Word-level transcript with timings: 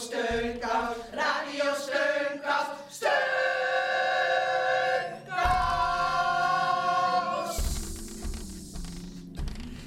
Steunkous, 0.00 0.96
Radio 1.12 1.74
Steunkous, 1.74 2.66
Steunkous. 2.90 3.10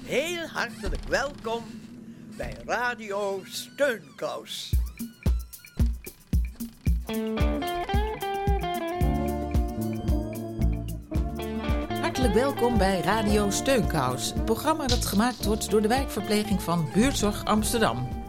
Heel 0.06 0.48
hartelijk 0.48 1.04
welkom 1.08 1.64
bij 2.38 2.56
Radio 2.66 3.42
Steunkous. 3.46 4.74
Hartelijk 12.02 12.34
welkom 12.34 12.78
bij 12.78 13.02
Radio 13.02 13.50
Steunkous, 13.50 14.34
het 14.34 14.46
programma 14.46 14.88
dat 14.88 15.06
gemaakt 15.06 15.46
wordt 15.46 15.70
door 15.70 15.82
de 15.82 15.88
wijkverpleging 15.88 16.62
van 16.62 16.90
Buurtzorg 16.94 17.46
Amsterdam. 17.46 18.23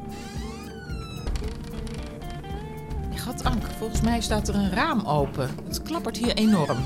Mij 4.04 4.20
staat 4.20 4.48
er 4.48 4.54
een 4.54 4.70
raam 4.70 5.06
open. 5.06 5.50
Het 5.66 5.82
klappert 5.82 6.16
hier 6.16 6.34
enorm. 6.34 6.78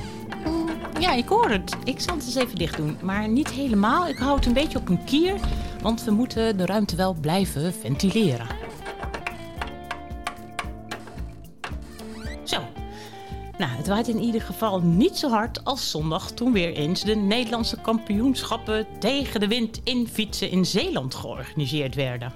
Ja, 1.01 1.13
ik 1.13 1.29
hoor 1.29 1.51
het. 1.51 1.77
Ik 1.85 2.01
zal 2.01 2.15
het 2.15 2.25
eens 2.25 2.35
even 2.35 2.59
dicht 2.59 2.77
doen. 2.77 2.97
Maar 3.03 3.29
niet 3.29 3.51
helemaal. 3.51 4.09
Ik 4.09 4.19
hou 4.19 4.37
het 4.37 4.47
een 4.47 4.53
beetje 4.53 4.79
op 4.79 4.89
een 4.89 5.05
kier. 5.05 5.35
Want 5.83 6.05
we 6.05 6.11
moeten 6.11 6.57
de 6.57 6.67
ruimte 6.67 6.97
wel 6.97 7.15
blijven 7.15 7.75
ventileren. 7.75 8.47
Zo. 12.45 12.61
Nou, 13.59 13.71
het 13.71 13.87
waait 13.87 14.09
in 14.09 14.21
ieder 14.21 14.43
geval 14.43 14.81
niet 14.81 15.17
zo 15.17 15.29
hard 15.29 15.65
als 15.65 15.91
zondag 15.91 16.31
toen 16.31 16.53
weer 16.53 16.73
eens 16.73 17.03
de 17.03 17.17
Nederlandse 17.17 17.81
kampioenschappen 17.81 18.87
tegen 18.99 19.41
de 19.41 19.49
wind 19.49 19.81
in 19.85 20.09
fietsen 20.09 20.51
in 20.51 20.67
Zeeland 20.67 21.15
georganiseerd 21.15 21.95
werden. 21.95 22.33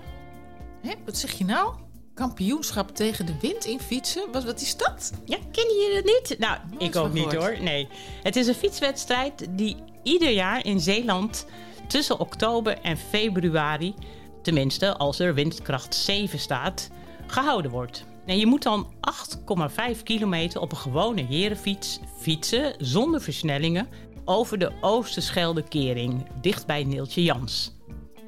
Hé, 0.81 0.93
wat 1.05 1.17
zeg 1.17 1.33
je 1.33 1.45
nou? 1.45 1.75
Kampioenschap 2.15 2.95
tegen 2.95 3.27
de 3.27 3.35
wind 3.41 3.65
in 3.65 3.81
fietsen? 3.81 4.33
Wat, 4.33 4.45
wat 4.45 4.61
is 4.61 4.77
dat? 4.77 5.13
Ja, 5.25 5.37
ken 5.53 5.65
je 5.65 5.93
het 5.95 6.05
niet? 6.05 6.39
Nou, 6.39 6.59
ik 6.79 6.97
ook 6.97 7.13
niet 7.13 7.35
hoor. 7.35 7.57
Nee. 7.61 7.89
Het 8.23 8.37
is 8.37 8.47
een 8.47 8.55
fietswedstrijd 8.55 9.47
die 9.51 9.77
ieder 10.03 10.31
jaar 10.31 10.65
in 10.65 10.81
Zeeland 10.81 11.47
tussen 11.89 12.19
oktober 12.19 12.79
en 12.79 12.97
februari, 12.97 13.95
tenminste 14.43 14.97
als 14.97 15.19
er 15.19 15.35
windkracht 15.35 15.95
7 15.95 16.39
staat, 16.39 16.91
gehouden 17.27 17.71
wordt. 17.71 18.05
En 18.27 18.39
je 18.39 18.47
moet 18.47 18.63
dan 18.63 18.93
8,5 19.97 20.03
kilometer 20.03 20.61
op 20.61 20.71
een 20.71 20.79
gewone 20.79 21.23
herenfiets 21.23 22.01
fietsen 22.21 22.75
zonder 22.79 23.21
versnellingen 23.21 23.89
over 24.25 24.59
de 24.59 24.73
Oosterschelde 24.81 25.63
Kering, 25.63 26.27
dicht 26.41 26.67
bij 26.67 26.85
Neeltje 26.85 27.23
Jans. 27.23 27.73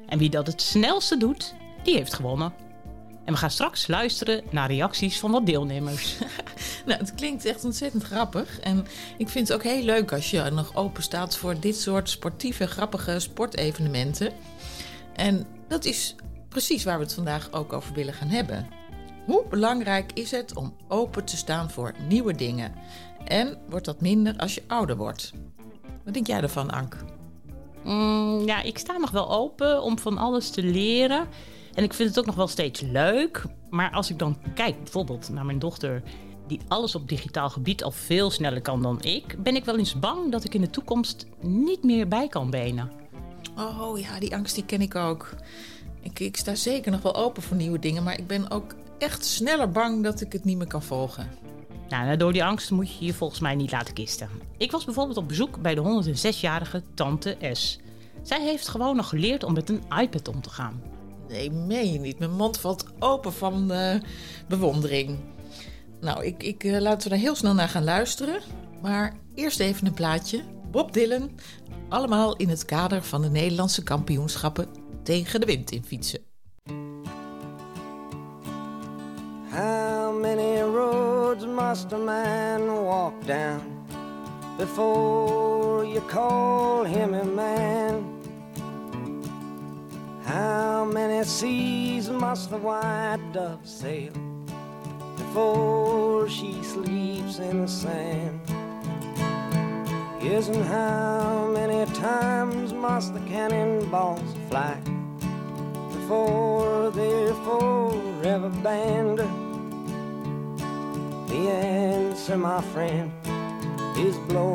En 0.07 0.17
wie 0.17 0.29
dat 0.29 0.47
het 0.47 0.61
snelste 0.61 1.17
doet, 1.17 1.55
die 1.83 1.95
heeft 1.95 2.13
gewonnen. 2.13 2.64
En 3.25 3.33
we 3.33 3.39
gaan 3.39 3.51
straks 3.51 3.87
luisteren 3.87 4.43
naar 4.51 4.71
reacties 4.71 5.19
van 5.19 5.31
wat 5.31 5.45
deelnemers. 5.45 6.17
nou, 6.85 6.99
het 6.99 7.15
klinkt 7.15 7.45
echt 7.45 7.65
ontzettend 7.65 8.03
grappig. 8.03 8.59
En 8.59 8.85
ik 9.17 9.29
vind 9.29 9.47
het 9.47 9.57
ook 9.57 9.63
heel 9.63 9.83
leuk 9.83 10.11
als 10.11 10.31
je 10.31 10.49
nog 10.53 10.75
open 10.75 11.03
staat 11.03 11.37
voor 11.37 11.59
dit 11.59 11.79
soort 11.79 12.09
sportieve, 12.09 12.67
grappige 12.67 13.19
sportevenementen. 13.19 14.33
En 15.13 15.45
dat 15.67 15.85
is 15.85 16.15
precies 16.49 16.83
waar 16.83 16.97
we 16.97 17.03
het 17.03 17.13
vandaag 17.13 17.51
ook 17.51 17.73
over 17.73 17.93
willen 17.93 18.13
gaan 18.13 18.27
hebben. 18.27 18.67
Hoe 19.25 19.45
belangrijk 19.49 20.11
is 20.13 20.31
het 20.31 20.55
om 20.55 20.75
open 20.87 21.25
te 21.25 21.37
staan 21.37 21.71
voor 21.71 21.93
nieuwe 22.07 22.35
dingen? 22.35 22.73
En 23.25 23.57
wordt 23.69 23.85
dat 23.85 24.01
minder 24.01 24.37
als 24.37 24.55
je 24.55 24.63
ouder 24.67 24.97
wordt? 24.97 25.31
Wat 26.03 26.13
denk 26.13 26.27
jij 26.27 26.41
ervan, 26.41 26.71
Ank? 26.71 26.97
Mm, 27.83 28.41
ja, 28.45 28.61
ik 28.61 28.77
sta 28.77 28.97
nog 28.97 29.11
wel 29.11 29.31
open 29.31 29.81
om 29.81 29.99
van 29.99 30.17
alles 30.17 30.49
te 30.49 30.63
leren. 30.63 31.27
En 31.75 31.83
ik 31.83 31.93
vind 31.93 32.09
het 32.09 32.19
ook 32.19 32.25
nog 32.25 32.35
wel 32.35 32.47
steeds 32.47 32.81
leuk. 32.81 33.43
Maar 33.69 33.91
als 33.91 34.09
ik 34.09 34.19
dan 34.19 34.37
kijk 34.53 34.83
bijvoorbeeld 34.83 35.29
naar 35.29 35.45
mijn 35.45 35.59
dochter, 35.59 36.03
die 36.47 36.59
alles 36.67 36.95
op 36.95 37.09
digitaal 37.09 37.49
gebied 37.49 37.83
al 37.83 37.91
veel 37.91 38.29
sneller 38.29 38.61
kan 38.61 38.81
dan 38.81 39.01
ik, 39.01 39.43
ben 39.43 39.55
ik 39.55 39.65
wel 39.65 39.77
eens 39.77 39.99
bang 39.99 40.31
dat 40.31 40.43
ik 40.43 40.53
in 40.53 40.61
de 40.61 40.69
toekomst 40.69 41.25
niet 41.41 41.83
meer 41.83 42.07
bij 42.07 42.27
kan 42.27 42.49
benen. 42.49 42.91
Oh 43.57 43.99
ja, 43.99 44.19
die 44.19 44.35
angst 44.35 44.55
die 44.55 44.65
ken 44.65 44.81
ik 44.81 44.95
ook. 44.95 45.33
Ik, 46.01 46.19
ik 46.19 46.37
sta 46.37 46.55
zeker 46.55 46.91
nog 46.91 47.01
wel 47.01 47.15
open 47.15 47.43
voor 47.43 47.57
nieuwe 47.57 47.79
dingen, 47.79 48.03
maar 48.03 48.19
ik 48.19 48.27
ben 48.27 48.51
ook 48.51 48.75
echt 48.97 49.25
sneller 49.25 49.71
bang 49.71 50.03
dat 50.03 50.21
ik 50.21 50.31
het 50.31 50.43
niet 50.43 50.57
meer 50.57 50.67
kan 50.67 50.83
volgen. 50.83 51.29
Nou, 51.89 52.17
door 52.17 52.33
die 52.33 52.43
angst 52.43 52.71
moet 52.71 52.97
je 52.97 53.05
je 53.05 53.13
volgens 53.13 53.39
mij 53.39 53.55
niet 53.55 53.71
laten 53.71 53.93
kisten. 53.93 54.29
Ik 54.57 54.71
was 54.71 54.85
bijvoorbeeld 54.85 55.17
op 55.17 55.27
bezoek 55.27 55.61
bij 55.61 55.75
de 55.75 56.03
106-jarige 56.13 56.83
tante 56.93 57.37
S. 57.51 57.79
Zij 58.21 58.41
heeft 58.41 58.67
gewoon 58.67 58.95
nog 58.95 59.09
geleerd 59.09 59.43
om 59.43 59.53
met 59.53 59.69
een 59.69 59.83
iPad 59.99 60.27
om 60.27 60.41
te 60.41 60.49
gaan. 60.49 60.81
Nee, 61.27 61.51
meen 61.51 61.91
je 61.91 61.99
niet. 61.99 62.19
Mijn 62.19 62.31
mond 62.31 62.57
valt 62.59 62.85
open 62.99 63.33
van 63.33 63.71
uh, 63.71 63.95
bewondering. 64.47 65.19
Nou, 66.01 66.25
ik, 66.25 66.43
ik 66.43 66.63
uh, 66.63 66.79
laten 66.79 67.09
we 67.09 67.15
er 67.15 67.21
heel 67.21 67.35
snel 67.35 67.53
naar 67.53 67.69
gaan 67.69 67.83
luisteren. 67.83 68.41
Maar 68.81 69.13
eerst 69.33 69.59
even 69.59 69.87
een 69.87 69.93
plaatje. 69.93 70.43
Bob 70.71 70.93
Dylan. 70.93 71.29
Allemaal 71.89 72.35
in 72.35 72.49
het 72.49 72.65
kader 72.65 73.03
van 73.03 73.21
de 73.21 73.29
Nederlandse 73.29 73.83
kampioenschappen 73.83 74.67
tegen 75.03 75.39
de 75.39 75.45
wind 75.45 75.71
in 75.71 75.83
fietsen. 75.83 76.19
How 79.51 80.21
many 80.21 80.59
roads 80.59 81.45
must 81.45 81.93
a 81.93 81.97
man 81.97 82.83
walk 82.83 83.25
down 83.25 83.61
before 84.57 85.87
you 85.87 86.05
call 86.05 86.85
him 86.85 87.13
a 87.13 87.23
man? 87.23 88.14
How 90.25 90.85
many 90.85 91.23
seas 91.23 92.09
must 92.09 92.49
the 92.49 92.57
white 92.57 93.19
dove 93.31 93.59
sail 93.63 94.11
before 95.17 96.27
she 96.27 96.63
sleeps 96.63 97.37
in 97.37 97.61
the 97.61 97.67
sand? 97.67 98.39
Yes, 100.19 100.47
and 100.47 100.65
how 100.65 101.51
many 101.53 101.85
times 101.93 102.73
must 102.73 103.13
the 103.13 103.19
cannonballs 103.21 104.33
fly 104.49 104.81
before 105.91 106.89
they're 106.89 107.35
forever 107.45 108.49
banned? 108.63 109.19
The 111.29 111.51
answer, 111.51 112.35
my 112.35 112.61
friend, 112.73 113.11
is 113.95 114.17
blowing 114.27 114.54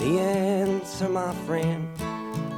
the 0.00 0.18
answer, 0.18 1.10
my 1.10 1.34
friend, 1.44 1.86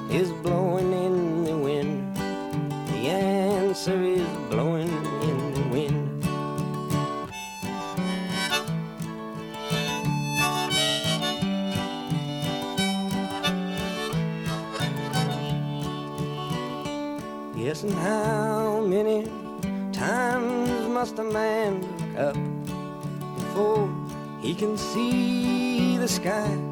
is 0.09 0.31
blowing 0.45 0.93
in 0.93 1.45
the 1.45 1.57
wind. 1.57 2.17
The 2.17 3.09
answer 3.09 4.01
is 4.01 4.29
blowing 4.49 4.89
in 5.23 5.55
the 5.55 5.63
wind. 5.69 6.25
Yes, 17.57 17.83
and 17.83 17.95
how 17.95 18.85
many 18.87 19.27
times 19.93 20.89
must 20.89 21.19
a 21.19 21.25
man 21.25 21.83
look 21.83 22.19
up 22.19 22.37
before 23.35 23.91
he 24.41 24.55
can 24.55 24.79
see 24.79 25.97
the 25.97 26.07
sky. 26.07 26.72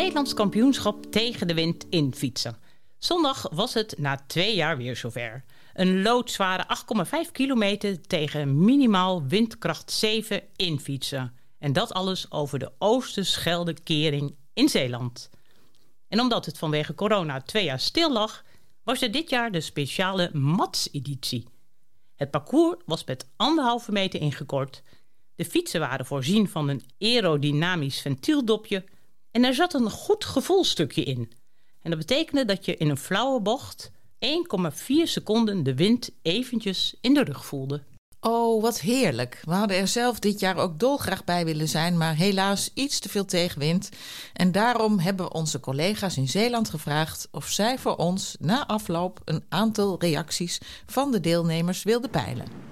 Nederlands 0.00 0.34
kampioenschap 0.34 1.06
tegen 1.06 1.46
de 1.46 1.54
wind 1.54 1.86
in 1.90 2.14
fietsen. 2.14 2.56
Zondag 2.98 3.48
was 3.52 3.74
het 3.74 3.94
na 3.98 4.24
twee 4.26 4.54
jaar 4.54 4.76
weer 4.76 4.96
zover. 4.96 5.44
Een 5.74 6.02
loodzware 6.02 6.66
8,5 7.26 7.32
kilometer 7.32 8.00
tegen 8.00 8.64
minimaal 8.64 9.26
windkracht 9.26 9.90
7 9.90 10.42
in 10.56 10.80
fietsen. 10.80 11.34
En 11.58 11.72
dat 11.72 11.92
alles 11.92 12.30
over 12.30 12.58
de 12.58 12.72
Oosterschelde 12.78 13.74
Kering 13.82 14.36
in 14.54 14.68
Zeeland. 14.68 15.30
En 16.08 16.20
omdat 16.20 16.46
het 16.46 16.58
vanwege 16.58 16.94
corona 16.94 17.40
twee 17.40 17.64
jaar 17.64 17.80
stil 17.80 18.12
lag, 18.12 18.44
was 18.82 19.02
er 19.02 19.12
dit 19.12 19.30
jaar 19.30 19.52
de 19.52 19.60
speciale 19.60 20.30
MATS-editie. 20.32 21.46
Het 22.14 22.30
parcours 22.30 22.76
was 22.86 23.04
met 23.04 23.28
anderhalve 23.36 23.92
meter 23.92 24.20
ingekort. 24.20 24.82
De 25.34 25.44
fietsen 25.44 25.80
waren 25.80 26.06
voorzien 26.06 26.48
van 26.48 26.68
een 26.68 26.82
aerodynamisch 26.98 28.00
ventieldopje 28.00 28.84
en 29.30 29.44
er 29.44 29.54
zat 29.54 29.74
een 29.74 29.90
goed 29.90 30.24
gevoelstukje 30.24 31.02
in. 31.02 31.32
En 31.82 31.90
dat 31.90 31.98
betekende 31.98 32.44
dat 32.44 32.64
je 32.64 32.76
in 32.76 32.88
een 32.88 32.96
flauwe 32.96 33.40
bocht 33.40 33.90
1,4 34.26 34.76
seconden 35.02 35.62
de 35.62 35.74
wind 35.74 36.10
eventjes 36.22 36.96
in 37.00 37.14
de 37.14 37.24
rug 37.24 37.44
voelde. 37.44 37.82
Oh, 38.20 38.62
wat 38.62 38.80
heerlijk. 38.80 39.40
We 39.44 39.52
hadden 39.52 39.76
er 39.76 39.88
zelf 39.88 40.18
dit 40.18 40.40
jaar 40.40 40.56
ook 40.56 40.78
dolgraag 40.78 41.24
bij 41.24 41.44
willen 41.44 41.68
zijn, 41.68 41.96
maar 41.96 42.14
helaas 42.14 42.70
iets 42.74 42.98
te 42.98 43.08
veel 43.08 43.24
tegenwind. 43.24 43.88
En 44.32 44.52
daarom 44.52 44.98
hebben 44.98 45.26
we 45.26 45.32
onze 45.32 45.60
collega's 45.60 46.16
in 46.16 46.28
Zeeland 46.28 46.70
gevraagd 46.70 47.28
of 47.30 47.46
zij 47.46 47.78
voor 47.78 47.96
ons 47.96 48.36
na 48.40 48.66
afloop 48.66 49.20
een 49.24 49.44
aantal 49.48 49.96
reacties 50.00 50.58
van 50.86 51.10
de 51.10 51.20
deelnemers 51.20 51.82
wilden 51.82 52.10
peilen. 52.10 52.69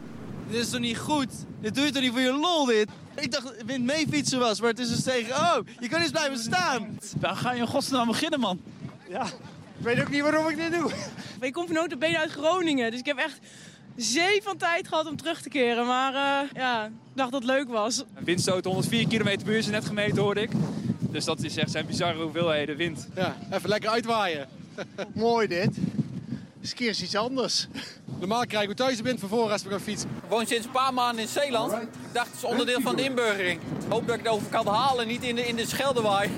Dit 0.51 0.61
is 0.61 0.71
toch 0.71 0.81
niet 0.81 0.99
goed? 0.99 1.31
Dit 1.61 1.75
doe 1.75 1.85
je 1.85 1.93
toch 1.93 2.03
niet 2.03 2.11
voor 2.11 2.21
je 2.21 2.33
lol, 2.33 2.65
dit? 2.65 2.89
Ik 3.15 3.33
dacht 3.33 3.45
dat 3.45 3.55
wind 3.67 3.85
mee 3.85 4.07
fietsen 4.11 4.39
was, 4.39 4.61
maar 4.61 4.71
het 4.71 4.79
is 4.79 4.89
dus 4.89 5.03
tegen... 5.03 5.35
Oh, 5.35 5.57
je 5.81 5.89
kan 5.89 6.01
eens 6.01 6.11
blijven 6.11 6.39
staan. 6.39 6.99
Waar 7.21 7.37
ga 7.37 7.53
je 7.53 7.61
in 7.61 7.67
godsnaam 7.67 8.07
beginnen, 8.07 8.41
man? 8.41 8.61
Ja, 9.09 9.25
ik 9.79 9.85
weet 9.85 10.01
ook 10.01 10.11
niet 10.11 10.23
waarom 10.23 10.49
ik 10.49 10.57
dit 10.57 10.73
doe. 10.73 10.91
Ik 11.41 11.53
kom 11.53 11.67
van 11.67 11.99
benen 11.99 12.21
uit 12.21 12.31
Groningen, 12.31 12.91
dus 12.91 13.01
ik 13.01 13.07
heb 13.07 13.19
echt 13.19 13.39
zee 13.97 14.43
van 14.43 14.57
tijd 14.57 14.89
gehad 14.89 15.07
om 15.07 15.17
terug 15.17 15.43
te 15.43 15.49
keren. 15.49 15.87
Maar 15.87 16.13
uh, 16.13 16.51
ja, 16.55 16.85
ik 16.85 16.91
dacht 17.15 17.33
dat 17.33 17.43
het 17.43 17.51
leuk 17.51 17.69
was. 17.69 18.05
Windstoot 18.25 18.65
104 18.65 19.07
km 19.09 19.23
per 19.45 19.53
uur 19.53 19.59
is 19.59 19.67
net 19.67 19.85
gemeten, 19.85 20.23
hoorde 20.23 20.41
ik. 20.41 20.51
Dus 20.99 21.25
dat 21.25 21.43
is 21.43 21.57
echt 21.57 21.71
zijn 21.71 21.87
bizarre 21.87 22.23
hoeveelheden 22.23 22.77
wind. 22.77 23.09
Ja, 23.15 23.37
even 23.53 23.69
lekker 23.69 23.91
uitwaaien. 23.91 24.49
Mooi 25.15 25.47
dit. 25.47 25.77
Eens 26.61 26.75
keer 26.75 26.89
iets 26.89 27.15
anders. 27.15 27.67
Normaal 28.19 28.47
krijgen 28.47 28.71
we 28.71 28.75
thuis 28.75 28.97
de 28.97 29.03
wind 29.03 29.21
van 29.21 29.29
voor 29.29 29.51
als 29.51 29.63
we 29.63 29.71
gaan 29.71 29.81
fietsen. 29.81 30.11
Ik 30.11 30.29
woon 30.29 30.47
sinds 30.47 30.67
een 30.67 30.73
paar 30.73 30.95
maanden 30.95 31.23
in 31.23 31.29
Zeeland. 31.29 31.73
Ik 31.73 31.89
dacht, 32.13 32.27
het 32.27 32.37
is 32.37 32.45
onderdeel 32.45 32.81
van 32.81 32.97
de 32.97 33.03
inburgering. 33.03 33.61
Ik 33.61 33.93
hoop 33.93 34.07
dat 34.07 34.17
ik 34.17 34.23
het 34.23 34.33
over 34.33 34.49
kan 34.49 34.67
halen, 34.67 35.07
niet 35.07 35.23
in 35.23 35.35
de, 35.35 35.47
in 35.47 35.57
de 35.57 35.67
Scheldewaai. 35.67 36.31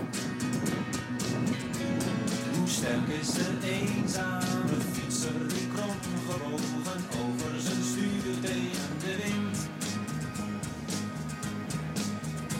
Hoe 2.58 2.68
sterk 2.68 3.08
is 3.20 3.32
de 3.32 3.56
eenzame 3.62 4.80
fietser 4.92 5.48
die 5.48 5.68
kromgebogen 5.74 7.02
over 7.22 7.60
zijn 7.60 7.82
stuur 7.84 8.40
tegen 8.42 8.98
de 9.00 9.16
wind 9.22 9.68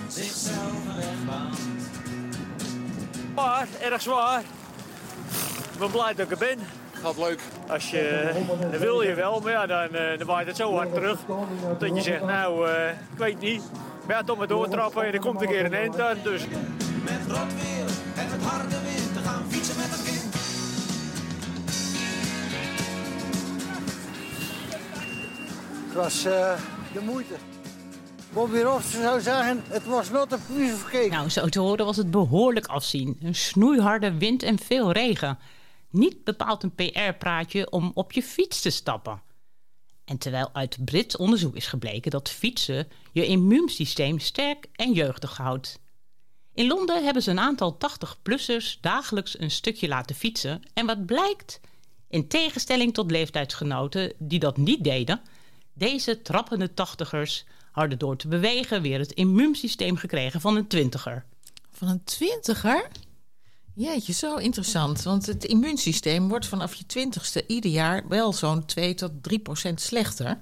zichzelf 0.09 0.87
een 0.89 0.97
weg 0.97 1.25
baant. 1.27 1.59
Zwaar, 3.35 3.67
erg 3.81 4.03
zwaar. 4.03 4.41
Ik 5.73 5.79
ben 5.79 5.91
blij 5.91 6.15
dat 6.15 6.27
ik 6.27 6.31
er 6.31 6.39
ben. 6.39 6.59
Gaat 7.03 7.19
leuk. 7.19 7.41
Als 7.69 7.91
je, 7.91 8.33
dan 8.71 8.81
wil 8.81 9.03
je 9.03 9.15
wel, 9.15 9.41
maar 9.41 9.53
ja, 9.53 9.67
dan, 9.67 9.95
eh, 9.95 10.19
dan 10.19 10.27
waait 10.27 10.47
het 10.47 10.57
zo 10.57 10.75
hard 10.75 10.95
terug. 10.95 11.19
Dat 11.79 11.95
je 11.95 12.03
zegt, 12.03 12.25
nou, 12.25 12.69
uh, 12.69 12.89
ik 12.89 13.19
weet 13.19 13.41
niet. 13.41 13.63
Maar 14.07 14.17
ja, 14.17 14.23
toch 14.23 14.39
maar 14.39 14.47
doortrappen 14.47 15.07
en 15.07 15.13
er 15.13 15.21
komt 15.21 15.41
een 15.41 15.49
keer 15.49 15.65
een 15.65 15.75
eind 15.75 16.01
aan. 16.01 16.17
Dus. 16.23 16.43
Met 17.05 17.21
rot 17.29 17.55
weer 17.55 17.85
en 18.17 18.31
met 18.31 18.43
harde 18.43 18.77
wind 18.83 19.15
te 19.15 19.21
gaan 19.29 19.45
fietsen 19.49 19.77
met 19.77 19.99
een 19.99 20.05
kind. 20.05 20.35
Het 25.87 25.95
was 25.95 26.27
uh, 26.27 26.53
de 26.93 27.01
moeite. 27.01 27.35
Bobby 28.33 28.59
Ross 28.59 28.91
zou 28.91 29.21
zeggen, 29.21 29.63
het 29.69 29.87
was 29.87 30.11
not 30.11 30.33
a 30.33 30.39
piece 30.47 30.75
of 30.75 30.91
cake. 30.91 31.09
Nou, 31.09 31.29
zo 31.29 31.47
te 31.47 31.61
horen 31.61 31.85
was 31.85 31.97
het 31.97 32.11
behoorlijk 32.11 32.67
afzien. 32.67 33.17
Een 33.23 33.35
snoeiharde 33.35 34.19
wind 34.19 34.43
en 34.43 34.59
veel 34.59 34.93
regen. 34.93 35.39
Niet 35.91 36.25
bepaald 36.25 36.63
een 36.63 36.75
PR-praatje 36.75 37.71
om 37.71 37.91
op 37.95 38.13
je 38.13 38.23
fiets 38.23 38.61
te 38.61 38.71
stappen. 38.71 39.23
En 40.05 40.19
terwijl 40.19 40.51
uit 40.53 40.85
Brits 40.85 41.17
onderzoek 41.17 41.57
is 41.57 41.67
gebleken 41.67 42.11
dat 42.11 42.31
fietsen 42.31 42.89
je 43.13 43.27
immuunsysteem 43.27 44.19
sterk 44.19 44.67
en 44.73 44.93
jeugdig 44.93 45.37
houdt. 45.37 45.81
In 46.55 46.67
Londen 46.67 47.05
hebben 47.05 47.23
ze 47.23 47.31
een 47.31 47.41
aantal 47.41 47.79
80-plussers 47.79 48.81
dagelijks 48.81 49.39
een 49.39 49.51
stukje 49.51 49.89
laten 49.89 50.17
fietsen. 50.17 50.63
En 50.75 50.87
wat 50.87 51.07
blijkt? 51.07 51.61
In 52.09 52.29
tegenstelling 52.29 52.95
tot 52.95 53.11
leeftijdsgenoten 53.11 54.13
die 54.19 54.39
dat 54.39 54.57
niet 54.57 54.85
deden, 54.85 55.21
deze 55.73 56.23
trappende 56.23 56.75
tachtigers 56.75 57.45
hadden 57.73 57.99
door 57.99 58.17
te 58.17 58.29
bewegen 58.29 58.83
weer 58.83 58.99
het 58.99 59.13
immuunsysteem 59.13 59.97
gekregen 59.97 60.41
van 60.41 60.57
een 60.57 60.67
twintiger. 60.67 61.25
Van 61.71 61.89
een 61.89 62.05
twintiger? 62.05 62.89
Jeetje, 63.75 64.13
zo 64.13 64.37
interessant. 64.37 65.03
Want 65.03 65.27
het 65.27 65.45
immuunsysteem 65.45 66.29
wordt 66.29 66.47
vanaf 66.47 66.75
je 66.75 66.87
twintigste 66.87 67.47
ieder 67.47 67.71
jaar 67.71 68.09
wel 68.09 68.33
zo'n 68.33 68.65
2 68.65 68.95
tot 68.95 69.23
3 69.23 69.39
procent 69.39 69.81
slechter. 69.81 70.41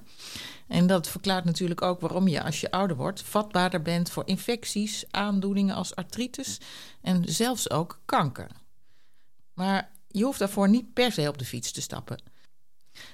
En 0.67 0.87
dat 0.87 1.07
verklaart 1.07 1.45
natuurlijk 1.45 1.81
ook 1.81 1.99
waarom 1.99 2.27
je 2.27 2.43
als 2.43 2.61
je 2.61 2.71
ouder 2.71 2.97
wordt 2.97 3.21
vatbaarder 3.21 3.81
bent 3.81 4.09
voor 4.09 4.27
infecties, 4.27 5.03
aandoeningen 5.11 5.75
als 5.75 5.95
artritis 5.95 6.57
en 7.01 7.23
zelfs 7.27 7.69
ook 7.69 7.99
kanker. 8.05 8.51
Maar 9.53 9.91
je 10.07 10.23
hoeft 10.23 10.39
daarvoor 10.39 10.69
niet 10.69 10.93
per 10.93 11.11
se 11.11 11.27
op 11.27 11.37
de 11.37 11.45
fiets 11.45 11.71
te 11.71 11.81
stappen. 11.81 12.21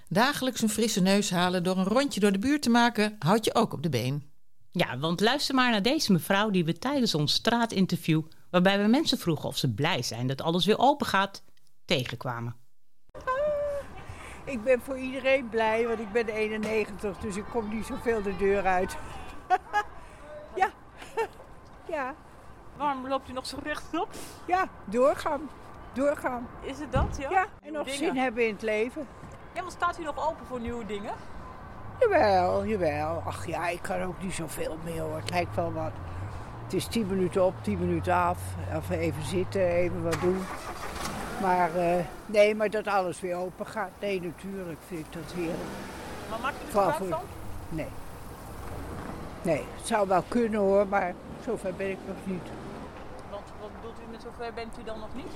Dagelijks 0.10 0.62
een 0.62 0.70
frisse 0.70 1.02
neus 1.02 1.30
halen 1.30 1.64
door 1.64 1.78
een 1.78 1.84
rondje 1.84 2.20
door 2.20 2.32
de 2.32 2.40
buurt 2.40 2.62
te 2.62 2.70
maken, 2.70 3.16
houdt 3.20 3.46
je 3.46 3.56
ook 3.56 3.74
op 3.74 3.84
de 3.84 3.90
been. 3.90 4.35
Ja, 4.78 4.98
want 4.98 5.20
luister 5.20 5.56
maar 5.56 5.72
naar 5.72 5.82
deze 5.82 6.12
mevrouw 6.12 6.50
die 6.50 6.66
we 6.66 6.78
tijdens 6.78 7.16
ons 7.16 7.34
straatinterview, 7.34 8.22
waarbij 8.50 8.82
we 8.82 8.88
mensen 8.88 9.18
vroegen 9.18 9.50
of 9.50 9.58
ze 9.58 9.74
blij 9.74 10.02
zijn 10.02 10.28
dat 10.28 10.42
alles 10.42 10.66
weer 10.66 10.80
open 10.80 11.06
gaat, 11.06 11.44
tegenkwamen. 11.86 12.56
Ik 14.44 14.64
ben 14.64 14.82
voor 14.82 14.98
iedereen 14.98 15.50
blij, 15.50 15.88
want 15.88 16.00
ik 16.00 16.12
ben 16.12 16.28
91, 16.28 17.18
dus 17.18 17.36
ik 17.36 17.46
kom 17.52 17.70
niet 17.76 17.86
zoveel 17.86 18.22
de 18.22 18.38
deur 18.38 18.66
uit. 18.66 18.98
ja. 20.62 20.70
ja. 21.96 22.16
Waarom 22.78 23.08
loopt 23.08 23.30
u 23.30 23.34
nog 23.34 23.46
zo 23.46 23.58
rechtop? 23.64 24.10
Ja, 24.48 24.70
doorgaan. 24.86 25.50
Doorgaan. 25.94 26.48
Is 26.62 26.80
het 26.80 26.92
dat, 26.92 27.18
ja? 27.20 27.30
Ja, 27.30 27.48
en 27.62 27.74
nog 27.74 27.90
zin 27.90 28.18
hebben 28.18 28.48
in 28.48 28.54
het 28.54 28.62
leven. 28.62 29.08
Ja, 29.54 29.62
maar 29.62 29.72
staat 29.72 30.00
u 30.00 30.04
nog 30.04 30.30
open 30.30 30.46
voor 30.46 30.60
nieuwe 30.60 30.86
dingen? 30.86 31.14
Jawel, 32.00 32.66
jawel. 32.66 33.22
Ach 33.26 33.48
ja, 33.48 33.68
ik 33.68 33.82
kan 33.82 34.02
ook 34.02 34.22
niet 34.22 34.34
zoveel 34.34 34.78
meer 34.84 35.02
hoor. 35.02 35.16
Het 35.16 35.30
lijkt 35.30 35.56
wel 35.56 35.74
wat. 35.74 35.92
Het 36.64 36.74
is 36.74 36.88
10 36.88 37.08
minuten 37.08 37.46
op, 37.46 37.54
10 37.62 37.80
minuten 37.80 38.14
af. 38.14 38.40
Even, 38.74 38.98
even 38.98 39.24
zitten, 39.24 39.68
even 39.68 40.04
wat 40.04 40.22
doen. 40.22 40.40
Maar 41.42 41.70
uh, 41.76 41.96
nee, 42.26 42.56
maar 42.56 42.70
dat 42.70 42.88
alles 42.88 43.20
weer 43.20 43.36
open 43.36 43.68
gaat. 43.68 43.90
Nee, 44.00 44.22
natuurlijk 44.22 44.80
vind 44.88 45.06
ik 45.06 45.14
dat 45.14 45.32
heerlijk. 45.36 45.58
Maar 46.30 46.40
maakt 46.40 46.56
u 46.74 46.78
er 46.78 47.10
van? 47.10 47.20
Nee. 47.70 47.88
Nee, 49.42 49.64
het 49.76 49.88
zou 49.88 50.08
wel 50.08 50.24
kunnen 50.28 50.60
hoor, 50.60 50.88
maar 50.88 51.14
zover 51.44 51.74
ben 51.74 51.90
ik 51.90 51.98
nog 52.08 52.16
niet. 52.24 52.48
Want 53.30 53.44
wat 53.60 53.70
bedoelt 53.76 53.98
u 54.08 54.12
met 54.12 54.22
zover 54.22 54.54
bent 54.54 54.78
u 54.80 54.84
dan 54.84 55.00
nog 55.00 55.16
niet? 55.16 55.32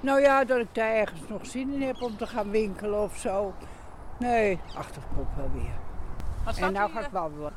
Nou 0.00 0.20
ja, 0.20 0.44
dat 0.44 0.58
ik 0.58 0.74
daar 0.74 0.94
ergens 0.94 1.20
nog 1.28 1.46
zin 1.46 1.72
in 1.72 1.82
heb 1.82 2.02
om 2.02 2.16
te 2.16 2.26
gaan 2.26 2.50
winkelen 2.50 3.02
of 3.02 3.16
zo. 3.16 3.52
Nee, 4.18 4.60
achter 4.74 5.02
komt 5.14 5.28
wel 5.36 5.50
weer. 5.52 5.87
En 6.56 6.72
nou 6.72 6.90
ga 6.90 7.00
ik 7.00 7.10
wandelen. 7.10 7.52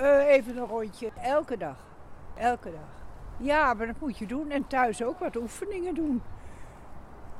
Uh, 0.00 0.26
even 0.26 0.56
een 0.56 0.66
rondje. 0.66 1.10
Elke 1.22 1.56
dag. 1.56 1.76
Elke 2.34 2.70
dag. 2.70 2.88
Ja, 3.36 3.74
maar 3.74 3.86
dat 3.86 4.00
moet 4.00 4.18
je 4.18 4.26
doen. 4.26 4.50
En 4.50 4.66
thuis 4.66 5.02
ook 5.02 5.18
wat 5.18 5.36
oefeningen 5.36 5.94
doen. 5.94 6.22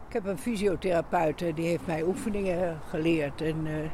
Ik 0.06 0.12
heb 0.12 0.26
een 0.26 0.38
fysiotherapeut 0.38 1.38
die 1.38 1.68
heeft 1.68 1.86
mij 1.86 2.02
oefeningen 2.02 2.80
geleerd. 2.88 3.40
En 3.40 3.66
uh, 3.66 3.90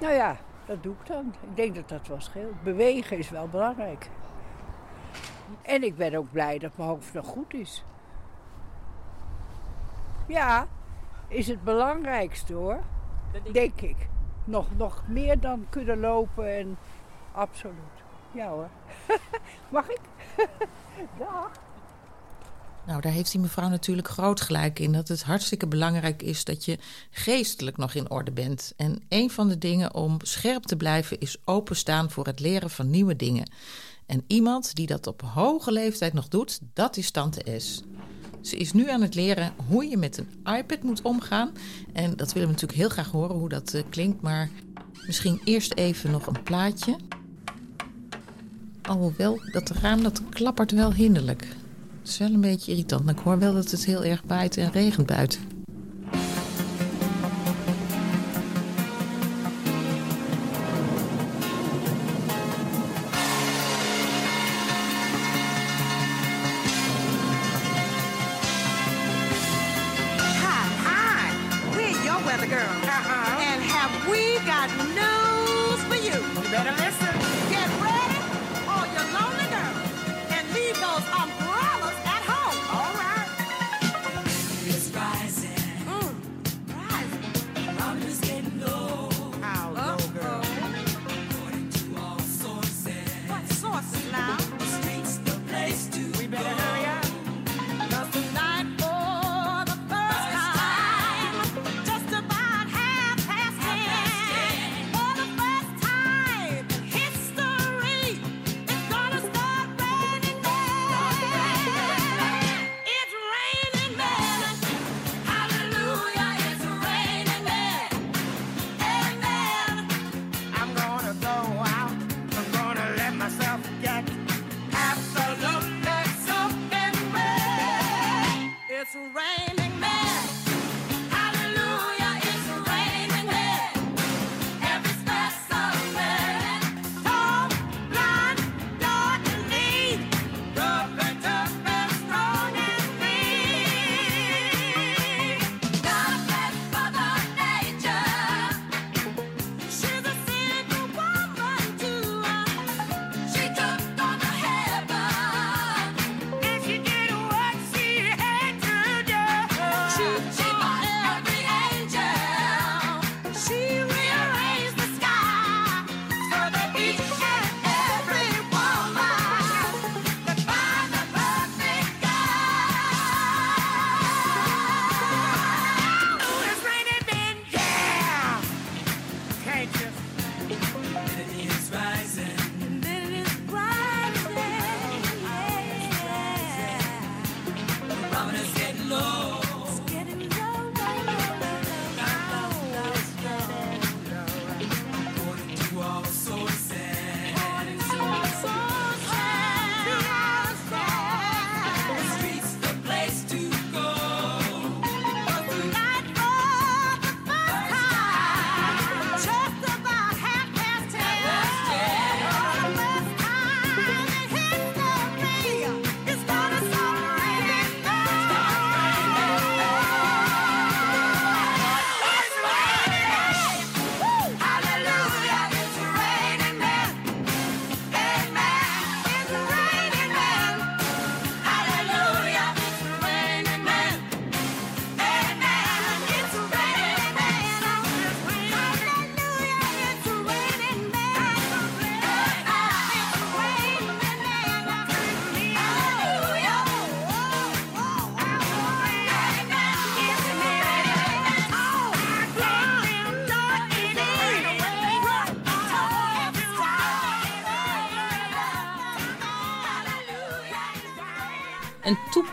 nou 0.00 0.14
ja, 0.14 0.36
dat 0.66 0.82
doe 0.82 0.94
ik 1.00 1.06
dan. 1.06 1.34
Ik 1.40 1.56
denk 1.56 1.74
dat 1.74 1.88
dat 1.88 2.06
wel 2.06 2.20
scheelt. 2.20 2.62
Bewegen 2.62 3.18
is 3.18 3.30
wel 3.30 3.48
belangrijk. 3.48 4.10
En 5.62 5.82
ik 5.82 5.96
ben 5.96 6.14
ook 6.14 6.32
blij 6.32 6.58
dat 6.58 6.76
mijn 6.76 6.88
hoofd 6.88 7.14
nog 7.14 7.26
goed 7.26 7.54
is. 7.54 7.84
Ja, 10.26 10.66
is 11.28 11.46
het 11.46 11.64
belangrijkste 11.64 12.54
hoor. 12.54 12.80
Denk 13.52 13.80
ik. 13.80 14.08
Nog, 14.48 14.66
nog 14.76 15.02
meer 15.08 15.40
dan 15.40 15.66
kunnen 15.70 16.00
lopen 16.00 16.56
en 16.56 16.78
absoluut. 17.32 17.74
Ja 18.34 18.48
hoor. 18.48 18.68
Mag 19.72 19.88
ik? 19.88 20.00
Dag. 21.18 21.50
Nou, 22.86 23.00
daar 23.00 23.12
heeft 23.12 23.32
die 23.32 23.40
mevrouw 23.40 23.68
natuurlijk 23.68 24.08
groot 24.08 24.40
gelijk 24.40 24.78
in. 24.78 24.92
Dat 24.92 25.08
het 25.08 25.22
hartstikke 25.22 25.66
belangrijk 25.66 26.22
is 26.22 26.44
dat 26.44 26.64
je 26.64 26.78
geestelijk 27.10 27.76
nog 27.76 27.94
in 27.94 28.10
orde 28.10 28.30
bent. 28.30 28.72
En 28.76 29.02
een 29.08 29.30
van 29.30 29.48
de 29.48 29.58
dingen 29.58 29.94
om 29.94 30.16
scherp 30.22 30.62
te 30.62 30.76
blijven 30.76 31.20
is 31.20 31.36
openstaan 31.44 32.10
voor 32.10 32.26
het 32.26 32.40
leren 32.40 32.70
van 32.70 32.90
nieuwe 32.90 33.16
dingen. 33.16 33.50
En 34.06 34.24
iemand 34.26 34.74
die 34.74 34.86
dat 34.86 35.06
op 35.06 35.22
hoge 35.22 35.72
leeftijd 35.72 36.12
nog 36.12 36.28
doet, 36.28 36.60
dat 36.72 36.96
is 36.96 37.10
Tante 37.10 37.58
S. 37.60 37.82
Ze 38.40 38.56
is 38.56 38.72
nu 38.72 38.90
aan 38.90 39.02
het 39.02 39.14
leren 39.14 39.52
hoe 39.68 39.84
je 39.84 39.96
met 39.96 40.18
een 40.18 40.56
iPad 40.56 40.82
moet 40.82 41.02
omgaan. 41.02 41.50
En 41.92 42.16
dat 42.16 42.32
willen 42.32 42.48
we 42.48 42.54
natuurlijk 42.54 42.80
heel 42.80 42.88
graag 42.88 43.10
horen 43.10 43.36
hoe 43.36 43.48
dat 43.48 43.74
eh, 43.74 43.82
klinkt. 43.88 44.22
Maar 44.22 44.50
misschien 45.06 45.40
eerst 45.44 45.74
even 45.74 46.10
nog 46.10 46.26
een 46.26 46.42
plaatje. 46.42 46.96
Alhoewel, 48.82 49.40
dat 49.52 49.70
raam 49.70 50.02
dat 50.02 50.22
klappert 50.28 50.70
wel 50.70 50.92
hinderlijk. 50.94 51.42
Het 51.98 52.08
is 52.08 52.18
wel 52.18 52.32
een 52.32 52.40
beetje 52.40 52.70
irritant. 52.70 53.10
Ik 53.10 53.18
hoor 53.18 53.38
wel 53.38 53.52
dat 53.52 53.70
het 53.70 53.84
heel 53.84 54.04
erg 54.04 54.22
waait 54.26 54.56
en 54.56 54.72
regent 54.72 55.06
buiten. 55.06 55.57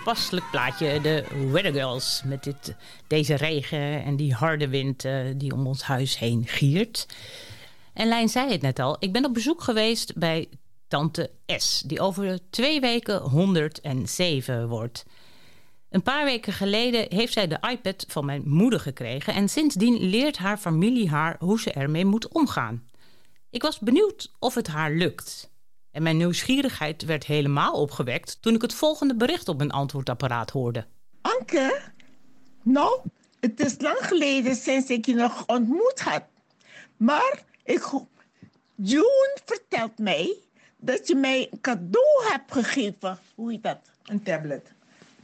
Toepasselijk 0.05 0.49
plaatje, 0.51 1.01
de 1.01 1.25
Weather 1.51 1.73
Girls. 1.73 2.21
Met 2.25 2.43
dit, 2.43 2.75
deze 3.07 3.35
regen 3.35 4.03
en 4.03 4.15
die 4.15 4.33
harde 4.33 4.67
wind 4.67 5.05
eh, 5.05 5.19
die 5.35 5.53
om 5.53 5.67
ons 5.67 5.83
huis 5.83 6.19
heen 6.19 6.43
giert. 6.47 7.07
En 7.93 8.07
Lijn 8.07 8.29
zei 8.29 8.51
het 8.51 8.61
net 8.61 8.79
al, 8.79 8.95
ik 8.99 9.11
ben 9.11 9.25
op 9.25 9.33
bezoek 9.33 9.61
geweest 9.61 10.15
bij 10.15 10.47
tante 10.87 11.31
S... 11.47 11.83
die 11.85 11.99
over 11.99 12.39
twee 12.49 12.79
weken 12.79 13.21
107 13.21 14.67
wordt. 14.67 15.05
Een 15.89 16.03
paar 16.03 16.25
weken 16.25 16.53
geleden 16.53 17.05
heeft 17.09 17.33
zij 17.33 17.47
de 17.47 17.59
iPad 17.71 18.05
van 18.07 18.25
mijn 18.25 18.41
moeder 18.45 18.79
gekregen... 18.79 19.33
en 19.33 19.49
sindsdien 19.49 20.09
leert 20.09 20.37
haar 20.37 20.57
familie 20.57 21.09
haar 21.09 21.35
hoe 21.39 21.59
ze 21.59 21.71
ermee 21.71 22.05
moet 22.05 22.27
omgaan. 22.27 22.83
Ik 23.49 23.61
was 23.61 23.79
benieuwd 23.79 24.31
of 24.39 24.55
het 24.55 24.67
haar 24.67 24.91
lukt... 24.91 25.53
En 25.95 26.03
mijn 26.03 26.17
nieuwsgierigheid 26.17 27.05
werd 27.05 27.25
helemaal 27.25 27.73
opgewekt 27.73 28.41
toen 28.41 28.55
ik 28.55 28.61
het 28.61 28.73
volgende 28.73 29.15
bericht 29.15 29.47
op 29.47 29.57
mijn 29.57 29.71
antwoordapparaat 29.71 30.49
hoorde. 30.49 30.85
Anke, 31.21 31.81
nou, 32.61 32.99
het 33.39 33.59
is 33.59 33.75
lang 33.79 33.97
geleden 34.01 34.55
sinds 34.55 34.89
ik 34.89 35.05
je 35.05 35.13
nog 35.13 35.45
ontmoet 35.45 35.99
had. 35.99 36.23
Maar 36.97 37.43
ik, 37.63 37.89
June 38.75 39.37
vertelt 39.45 39.97
mij 39.97 40.35
dat 40.77 41.07
je 41.07 41.15
mij 41.15 41.47
een 41.51 41.61
cadeau 41.61 42.25
hebt 42.27 42.51
gegeven. 42.51 43.19
Hoe 43.35 43.51
heet 43.51 43.63
dat? 43.63 43.79
Een 44.03 44.23
tablet. 44.23 44.71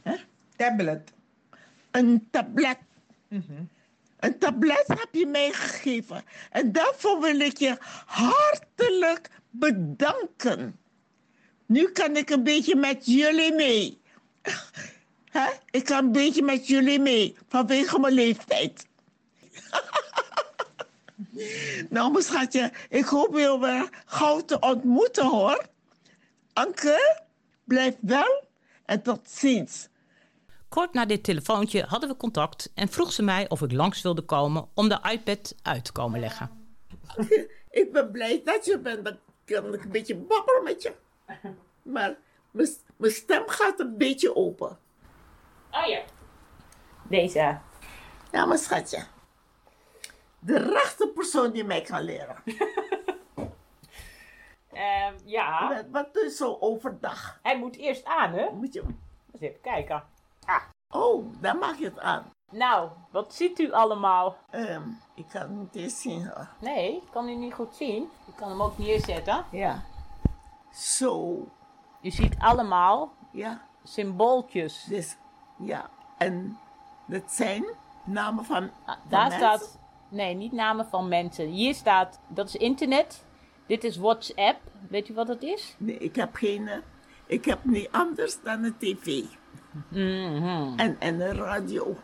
Huh? 0.02 0.18
Tablet. 0.56 1.12
Een 1.90 2.28
tablet. 2.30 2.78
Een 4.18 4.38
tablet 4.38 4.84
heb 4.86 5.08
je 5.10 5.26
meegegeven. 5.26 6.24
En 6.50 6.72
daarvoor 6.72 7.20
wil 7.20 7.40
ik 7.40 7.58
je 7.58 7.76
hartelijk 8.06 9.30
bedanken. 9.52 10.78
Nu 11.66 11.88
kan 11.88 12.16
ik 12.16 12.30
een 12.30 12.42
beetje 12.42 12.76
met 12.76 13.06
jullie 13.06 13.54
mee. 13.54 14.00
Hè? 15.30 15.50
Ik 15.70 15.84
kan 15.84 16.04
een 16.04 16.12
beetje 16.12 16.42
met 16.42 16.66
jullie 16.66 17.00
mee 17.00 17.36
vanwege 17.48 17.98
mijn 17.98 18.14
leeftijd. 18.14 18.86
nou, 21.90 22.12
mijn 22.12 22.24
schatje, 22.24 22.72
ik 22.88 23.04
hoop 23.04 23.36
je 23.36 23.58
weer 23.60 24.02
gauw 24.06 24.40
te 24.40 24.58
ontmoeten 24.58 25.26
hoor. 25.26 25.66
Anke, 26.52 27.22
blijf 27.64 27.96
wel 28.00 28.44
en 28.84 29.02
tot 29.02 29.20
ziens. 29.30 29.88
Kort 30.68 30.92
na 30.92 31.06
dit 31.06 31.24
telefoontje 31.24 31.84
hadden 31.88 32.08
we 32.08 32.16
contact 32.16 32.72
en 32.74 32.88
vroeg 32.88 33.12
ze 33.12 33.22
mij 33.22 33.48
of 33.48 33.62
ik 33.62 33.72
langs 33.72 34.02
wilde 34.02 34.22
komen 34.22 34.68
om 34.74 34.88
de 34.88 34.98
iPad 35.10 35.54
uit 35.62 35.84
te 35.84 35.92
komen 35.92 36.20
leggen. 36.20 36.50
Ik 37.70 37.92
ben 37.92 38.10
blij 38.10 38.40
dat 38.44 38.64
je 38.64 38.78
bent. 38.78 39.18
Kan 39.52 39.74
ik 39.74 39.84
een 39.84 39.90
beetje 39.90 40.16
babbelen 40.16 40.64
met 40.64 40.82
je. 40.82 40.94
Maar 41.82 42.16
mijn 42.96 43.12
stem 43.12 43.48
gaat 43.48 43.80
een 43.80 43.98
beetje 43.98 44.36
open. 44.36 44.78
Oh 45.70 45.86
ja. 45.86 46.02
Deze. 47.08 47.58
Ja, 48.30 48.46
mijn 48.46 48.58
schatje. 48.58 49.04
De 50.38 50.58
rechte 50.58 51.08
persoon 51.08 51.50
die 51.52 51.64
mij 51.64 51.80
kan 51.80 52.02
leren. 52.02 52.36
Ehm, 54.72 55.14
ja. 55.24 55.68
Wat, 55.68 55.84
wat 55.90 56.14
doe 56.14 56.22
je 56.22 56.30
zo 56.30 56.56
overdag? 56.60 57.38
Hij 57.42 57.58
moet 57.58 57.76
eerst 57.76 58.04
aan, 58.04 58.32
hè? 58.32 58.50
Moet 58.50 58.72
je... 58.72 58.82
Eens 59.32 59.42
even 59.42 59.60
kijken. 59.60 60.04
Oh, 60.88 61.26
dan 61.40 61.58
mag 61.58 61.78
je 61.78 61.84
het 61.84 61.98
aan. 61.98 62.30
Nou, 62.52 62.88
wat 63.10 63.34
ziet 63.34 63.58
u 63.58 63.72
allemaal? 63.72 64.36
Ehm, 64.50 64.82
ik 65.14 65.24
kan 65.28 65.40
het 65.40 65.50
niet 65.50 65.74
eens 65.74 66.00
zien 66.00 66.26
hoor. 66.26 66.48
Nee, 66.58 66.96
ik 66.96 67.08
kan 67.12 67.28
u 67.28 67.34
niet 67.34 67.54
goed 67.54 67.74
zien. 67.76 68.02
Ik 68.26 68.36
kan 68.36 68.48
hem 68.48 68.62
ook 68.62 68.78
neerzetten. 68.78 69.44
Ja. 69.50 69.82
Zo. 70.72 71.38
Je 72.00 72.10
ziet 72.10 72.34
allemaal 72.38 73.12
Ja. 73.30 73.60
symbooltjes. 73.84 74.84
Dus, 74.88 75.16
ja. 75.58 75.90
En 76.18 76.58
dat 77.06 77.22
zijn 77.32 77.64
namen 78.04 78.44
van, 78.44 78.70
van 78.86 78.96
Daar 79.08 79.28
mensen? 79.28 79.38
staat, 79.38 79.78
nee, 80.08 80.34
niet 80.34 80.52
namen 80.52 80.86
van 80.86 81.08
mensen. 81.08 81.46
Hier 81.46 81.74
staat, 81.74 82.20
dat 82.28 82.46
is 82.46 82.56
internet. 82.56 83.24
Dit 83.66 83.84
is 83.84 83.96
WhatsApp. 83.96 84.60
Weet 84.88 85.08
u 85.08 85.14
wat 85.14 85.26
dat 85.26 85.42
is? 85.42 85.74
Nee, 85.78 85.98
ik 85.98 86.16
heb 86.16 86.34
geen... 86.34 86.68
eh, 86.68 86.78
Ik 87.26 87.44
heb 87.44 87.64
niet 87.64 87.88
anders 87.92 88.42
dan 88.42 88.62
een 88.64 88.76
tv. 88.78 89.22
Mhm. 89.88 90.72
En, 90.78 90.96
en 91.00 91.20
een 91.20 91.34
radio. 91.36 91.96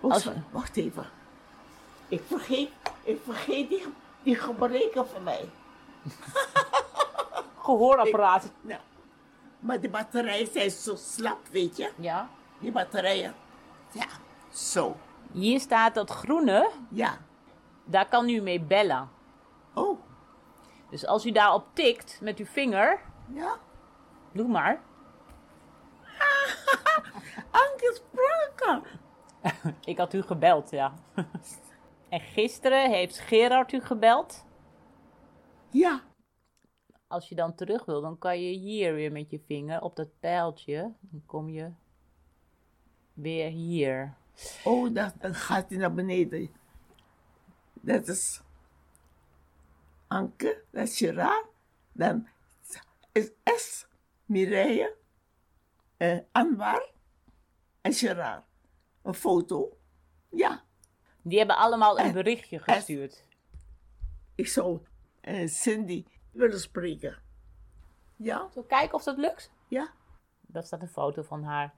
Oh, 0.00 0.12
Als- 0.12 0.22
sorry, 0.22 0.42
wacht 0.50 0.76
even. 0.76 1.06
Ik 2.08 2.22
vergeet, 2.26 2.70
ik 3.02 3.20
vergeet 3.24 3.68
die, 3.68 3.84
die 4.22 4.34
gebreken 4.36 5.08
van 5.08 5.22
mij. 5.22 5.48
Gehoorapparaat. 7.62 8.44
Ik- 8.44 8.50
nou, 8.60 8.80
maar 9.58 9.80
die 9.80 9.90
batterijen 9.90 10.46
zijn 10.52 10.70
zo 10.70 10.96
slap, 10.96 11.38
weet 11.50 11.76
je? 11.76 11.90
Ja. 11.96 12.28
Die 12.58 12.72
batterijen. 12.72 13.34
Ja, 13.92 14.06
zo. 14.52 14.96
Hier 15.32 15.60
staat 15.60 15.94
dat 15.94 16.10
groene. 16.10 16.70
Ja. 16.88 17.18
Daar 17.84 18.08
kan 18.08 18.28
u 18.28 18.40
mee 18.40 18.60
bellen. 18.60 19.08
Oh. 19.74 20.00
Dus 20.90 21.06
als 21.06 21.26
u 21.26 21.30
daarop 21.32 21.64
tikt 21.72 22.18
met 22.20 22.38
uw 22.38 22.46
vinger. 22.46 23.00
Ja. 23.32 23.56
Doe 24.32 24.48
maar. 24.48 24.80
Anke 27.50 28.00
Spranker. 28.02 28.88
Ik 29.84 29.98
had 29.98 30.14
u 30.14 30.22
gebeld, 30.22 30.70
ja. 30.70 30.94
En 32.08 32.20
gisteren 32.20 32.90
heeft 32.90 33.18
Gerard 33.18 33.72
u 33.72 33.80
gebeld. 33.80 34.44
Ja. 35.70 36.02
Als 37.06 37.28
je 37.28 37.34
dan 37.34 37.54
terug 37.54 37.84
wil, 37.84 38.00
dan 38.00 38.18
kan 38.18 38.40
je 38.40 38.58
hier 38.58 38.94
weer 38.94 39.12
met 39.12 39.30
je 39.30 39.40
vinger 39.46 39.80
op 39.80 39.96
dat 39.96 40.08
pijltje. 40.20 40.92
Dan 41.00 41.22
kom 41.26 41.48
je 41.48 41.70
weer 43.12 43.50
hier. 43.50 44.14
Oh, 44.64 44.94
dat, 44.94 45.14
dan 45.20 45.34
gaat 45.34 45.68
hij 45.68 45.78
naar 45.78 45.94
beneden. 45.94 46.50
Dat 47.72 48.08
is 48.08 48.42
Anke, 50.06 50.62
dat 50.70 50.88
is 50.88 50.96
Gerard. 50.96 51.46
Dan 51.92 52.28
is 53.12 53.30
S, 53.44 53.86
Mireille, 54.24 54.96
eh, 55.96 56.18
Anwar 56.32 56.90
en 57.80 57.92
Gerard. 57.92 58.44
Een 59.06 59.14
foto. 59.14 59.76
Ja. 60.30 60.62
Die 61.22 61.38
hebben 61.38 61.56
allemaal 61.56 61.98
een 61.98 62.04
En- 62.04 62.12
berichtje 62.12 62.58
gestuurd. 62.58 63.24
Ik 64.34 64.48
zou 64.48 64.78
eh, 65.20 65.48
Cindy 65.48 66.04
willen 66.30 66.60
spreken. 66.60 67.18
Ja? 68.16 68.48
Zo 68.54 68.62
kijken 68.62 68.94
of 68.94 69.02
dat 69.02 69.16
lukt? 69.16 69.50
Ja. 69.68 69.88
Daar 70.40 70.62
staat 70.62 70.82
een 70.82 70.88
foto 70.88 71.22
van 71.22 71.42
haar. 71.42 71.74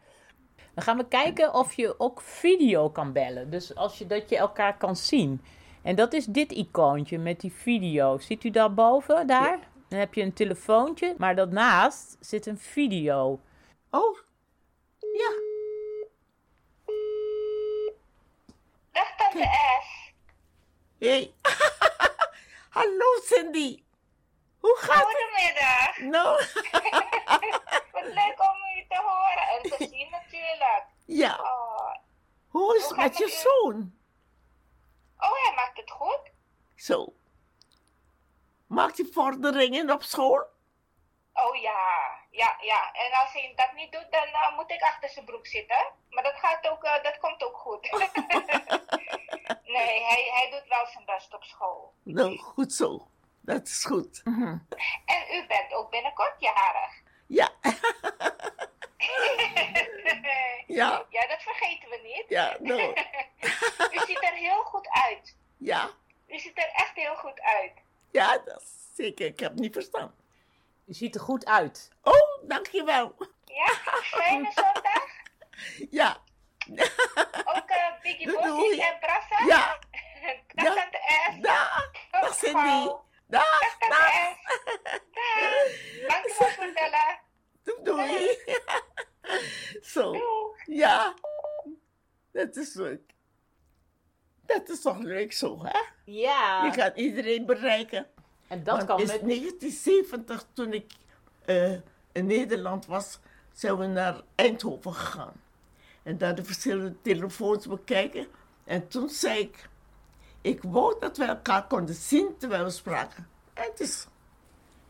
Dan 0.74 0.84
gaan 0.84 0.96
we 0.96 1.08
kijken 1.08 1.54
of 1.54 1.72
je 1.72 2.00
ook 2.00 2.20
video 2.20 2.90
kan 2.90 3.12
bellen. 3.12 3.50
Dus 3.50 3.74
als 3.74 3.98
je, 3.98 4.06
dat 4.06 4.28
je 4.28 4.36
elkaar 4.36 4.76
kan 4.76 4.96
zien. 4.96 5.40
En 5.82 5.96
dat 5.96 6.12
is 6.12 6.24
dit 6.26 6.52
icoontje 6.52 7.18
met 7.18 7.40
die 7.40 7.52
video. 7.52 8.18
Ziet 8.18 8.44
u 8.44 8.50
daarboven, 8.50 9.26
daar? 9.26 9.68
Dan 9.88 9.98
heb 9.98 10.14
je 10.14 10.22
een 10.22 10.32
telefoontje, 10.32 11.14
maar 11.18 11.36
daarnaast 11.36 12.16
zit 12.20 12.46
een 12.46 12.58
video. 12.58 13.40
Oh, 13.90 14.18
ja. 15.00 15.47
S. 19.42 20.12
Hey. 20.98 21.35
Hallo 22.79 23.20
Cindy. 23.24 23.83
Hoe 24.61 24.77
gaat 24.79 24.96
het? 24.96 25.05
Goedemiddag. 25.07 25.98
Nou, 25.98 26.37
Wat 27.92 28.05
leuk 28.05 28.40
om 28.40 28.57
u 28.77 28.87
te 28.88 29.01
horen 29.05 29.48
en 29.48 29.62
te 29.62 29.77
zien 29.92 30.11
natuurlijk. 30.11 30.85
ja. 31.05 31.38
Oh, 31.40 31.94
Hoe 32.48 32.77
is 32.77 32.83
het 32.83 32.90
Hoe 32.90 33.01
gaat 33.01 33.09
met 33.09 33.18
je 33.18 33.24
het 33.24 33.33
zoon? 33.35 33.92
oh 35.18 35.33
hij 35.44 35.53
maakt 35.57 35.77
het 35.77 35.90
goed. 35.90 36.20
Zo. 36.74 37.12
Maakt 38.66 38.96
hij 38.98 39.07
vorderingen 39.12 39.90
op 39.90 40.03
school? 40.03 40.46
Oh 41.33 41.57
ja, 41.57 42.17
ja, 42.38 42.57
ja. 42.61 42.92
En 42.92 43.12
als 43.20 43.33
hij 43.33 43.53
dat 43.57 43.72
niet 43.74 43.92
doet, 43.92 44.07
dan 44.11 44.27
eh, 44.27 44.57
moet 44.57 44.70
ik 44.70 44.83
achter 44.83 45.09
zijn 45.09 45.24
broek 45.24 45.46
zitten. 45.46 45.92
Maar 46.11 46.22
dat, 46.22 46.37
gaat 46.37 46.68
ook, 46.68 46.85
eh, 46.85 47.03
dat 47.03 47.18
komt 47.18 47.42
ook 47.42 47.57
goed. 47.57 47.90
nee, 49.77 50.03
hij, 50.05 50.31
hij 50.33 50.48
doet 50.51 50.68
wel 50.68 50.87
zijn 50.87 51.05
best 51.05 51.35
op 51.35 51.44
school. 51.44 51.92
Nou, 52.03 52.38
goed 52.38 52.72
zo. 52.72 53.09
Dat 53.40 53.66
is 53.66 53.85
goed. 53.85 54.20
Mhm. 54.24 54.59
En 55.05 55.22
u 55.33 55.46
bent 55.46 55.72
ook 55.72 55.90
binnenkort 55.90 56.35
jarig. 56.38 56.92
Ja. 57.27 57.48
Ja. 60.66 61.05
Ja, 61.09 61.27
dat 61.27 61.42
vergeten 61.42 61.88
we 61.88 62.01
niet. 62.03 62.24
Ja, 62.29 62.57
nou. 62.61 62.81
u 63.94 63.98
ziet 64.07 64.22
er 64.22 64.35
heel 64.35 64.62
goed 64.62 64.88
uit. 64.88 65.37
Ja. 65.57 65.90
U 66.27 66.38
ziet 66.38 66.59
er 66.59 66.70
echt 66.74 66.94
heel 66.94 67.14
goed 67.14 67.40
uit. 67.40 67.72
Ja, 68.11 68.38
dat 68.38 68.62
is 68.62 68.94
zeker. 68.94 69.27
Ik 69.27 69.40
heb 69.40 69.55
niet 69.55 69.72
verstaan. 69.72 70.14
Je 70.88 70.94
ziet 70.94 71.14
er 71.14 71.20
goed 71.20 71.44
uit. 71.46 71.88
Oh, 72.03 72.14
dankjewel. 72.48 73.14
Ja, 73.44 73.66
fijne 74.03 74.53
zondag. 74.55 75.07
Ja. 75.90 76.16
Ook 77.44 77.70
uh, 77.70 78.01
Biggie 78.03 78.33
Bossies 78.33 78.79
en 78.79 78.98
Brassa. 79.01 79.44
Ja. 79.46 79.79
Dag 80.55 80.64
Ja. 80.64 80.74
tante 80.74 80.98
S. 81.33 81.40
Dag. 81.40 82.35
Cindy. 82.35 82.88
Dag. 83.27 83.61
Dag 83.61 83.77
tante 83.79 83.96
S. 83.96 84.53
Dag. 84.83 86.09
Dankjewel 86.09 86.48
voor 86.48 86.64
het 86.64 86.74
bellen. 86.74 87.20
Doei, 87.64 87.83
doei. 87.83 88.38
Zo. 89.83 90.16
Ja. 90.66 91.14
Dat 92.33 92.57
is 92.57 92.74
leuk. 92.74 93.12
Dat 94.46 94.68
is 94.68 94.81
toch 94.81 94.98
leuk 94.98 95.33
zo, 95.33 95.64
hè? 95.64 95.79
Ja. 96.05 96.64
Je 96.64 96.70
kan 96.70 96.92
iedereen 96.94 97.46
bereiken. 97.46 98.11
En 98.48 98.64
dat 98.64 98.76
Want 98.76 98.88
kan 98.88 99.00
in 99.00 99.06
met... 99.06 99.20
1970, 99.20 100.44
toen 100.52 100.72
ik 100.72 100.92
eh, 101.44 101.72
in 102.12 102.26
Nederland 102.26 102.87
was, 102.87 103.18
zijn 103.52 103.76
we 103.76 103.87
naar 103.87 104.20
Eindhoven 104.34 104.94
gegaan. 104.94 105.32
En 106.02 106.18
daar 106.18 106.34
de 106.34 106.44
verschillende 106.44 106.94
telefoons 107.02 107.66
bekijken. 107.66 108.26
En 108.64 108.88
toen 108.88 109.08
zei 109.08 109.38
ik, 109.40 109.68
ik 110.40 110.62
wou 110.62 110.96
dat 111.00 111.16
we 111.16 111.24
elkaar 111.24 111.66
konden 111.66 111.94
zien 111.94 112.28
terwijl 112.38 112.64
we 112.64 112.70
spraken. 112.70 113.28
En 113.54 113.64
het 113.70 113.80
is, 113.80 114.06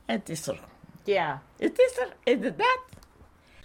en 0.04 0.18
het 0.18 0.28
is 0.28 0.46
er. 0.46 0.60
Ja. 1.04 1.42
Het 1.56 1.78
is 1.78 1.98
er, 1.98 2.16
inderdaad. 2.22 2.80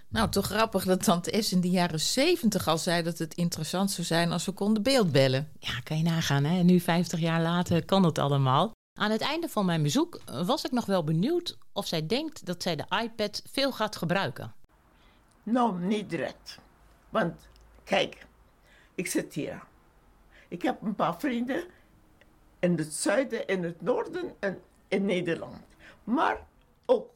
Nou, 0.08 0.29
toch 0.29 0.45
grappig 0.45 0.84
dat 0.84 1.03
Tante 1.03 1.41
S 1.41 1.51
in 1.51 1.62
de 1.62 1.69
jaren 1.69 1.99
zeventig 1.99 2.67
al 2.67 2.77
zei 2.77 3.03
dat 3.03 3.17
het 3.17 3.34
interessant 3.34 3.91
zou 3.91 4.08
zijn 4.08 4.32
als 4.32 4.45
we 4.45 4.51
konden 4.51 4.84
beeldbellen. 4.84 5.51
Ja, 5.60 5.79
kan 5.84 5.97
je 5.97 6.03
nagaan, 6.03 6.43
hè? 6.43 6.63
Nu 6.63 6.79
50 6.79 7.19
jaar 7.19 7.41
later 7.41 7.86
kan 7.86 8.03
het 8.03 8.17
allemaal. 8.17 8.71
Aan 8.95 9.12
het 9.12 9.21
einde 9.21 9.49
van 9.49 9.65
mijn 9.65 9.84
bezoek 9.84 10.21
was 10.45 10.63
ik 10.63 10.71
nog 10.71 10.86
wel 10.86 11.03
benieuwd 11.03 11.58
of 11.71 11.88
zij 11.88 12.06
denkt 12.08 12.45
dat 12.45 12.63
zij 12.63 12.75
de 12.75 12.86
iPad 13.03 13.43
veel 13.51 13.71
gaat 13.71 13.95
gebruiken. 13.95 14.53
Nou, 15.43 15.79
niet 15.79 16.10
direct. 16.10 16.60
Want, 17.10 17.47
kijk, 17.84 18.25
ik 18.95 19.08
zit 19.08 19.34
hier. 19.34 19.63
Ik 20.47 20.62
heb 20.62 20.82
een 20.82 20.95
paar 20.95 21.19
vrienden 21.19 21.63
in 22.60 22.77
het 22.77 22.93
zuiden, 22.93 23.47
in 23.47 23.63
het 23.63 23.82
noorden 23.82 24.36
en 24.39 24.62
in 24.88 25.06
Nederland. 25.06 25.62
Maar 26.03 26.47
ook 26.86 27.12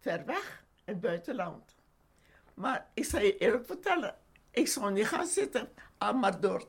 ver 0.00 0.24
weg, 0.24 0.64
in 0.84 0.92
het 0.92 1.02
buitenland. 1.02 1.74
Maar 2.54 2.86
ik 2.94 3.04
zal 3.04 3.20
je 3.20 3.38
eerlijk 3.38 3.66
vertellen, 3.66 4.14
ik 4.50 4.68
zou 4.68 4.92
niet 4.92 5.06
gaan 5.06 5.26
zitten 5.26 5.68
aan 5.98 6.18
maar 6.18 6.40
door 6.40 6.66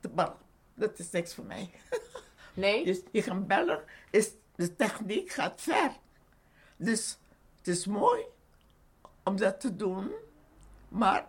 te 0.00 0.08
bellen. 0.08 0.38
Dat 0.74 0.98
is 0.98 1.10
niks 1.10 1.34
voor 1.34 1.44
mij. 1.44 1.70
Nee? 2.54 2.84
Dus 2.84 3.00
je 3.10 3.22
gaan 3.22 3.46
bellen, 3.46 3.84
is, 4.10 4.30
de 4.56 4.76
techniek 4.76 5.30
gaat 5.30 5.60
ver. 5.60 5.90
Dus 6.76 7.18
het 7.58 7.68
is 7.68 7.86
mooi 7.86 8.24
om 9.24 9.36
dat 9.36 9.60
te 9.60 9.76
doen, 9.76 10.10
maar 10.88 11.26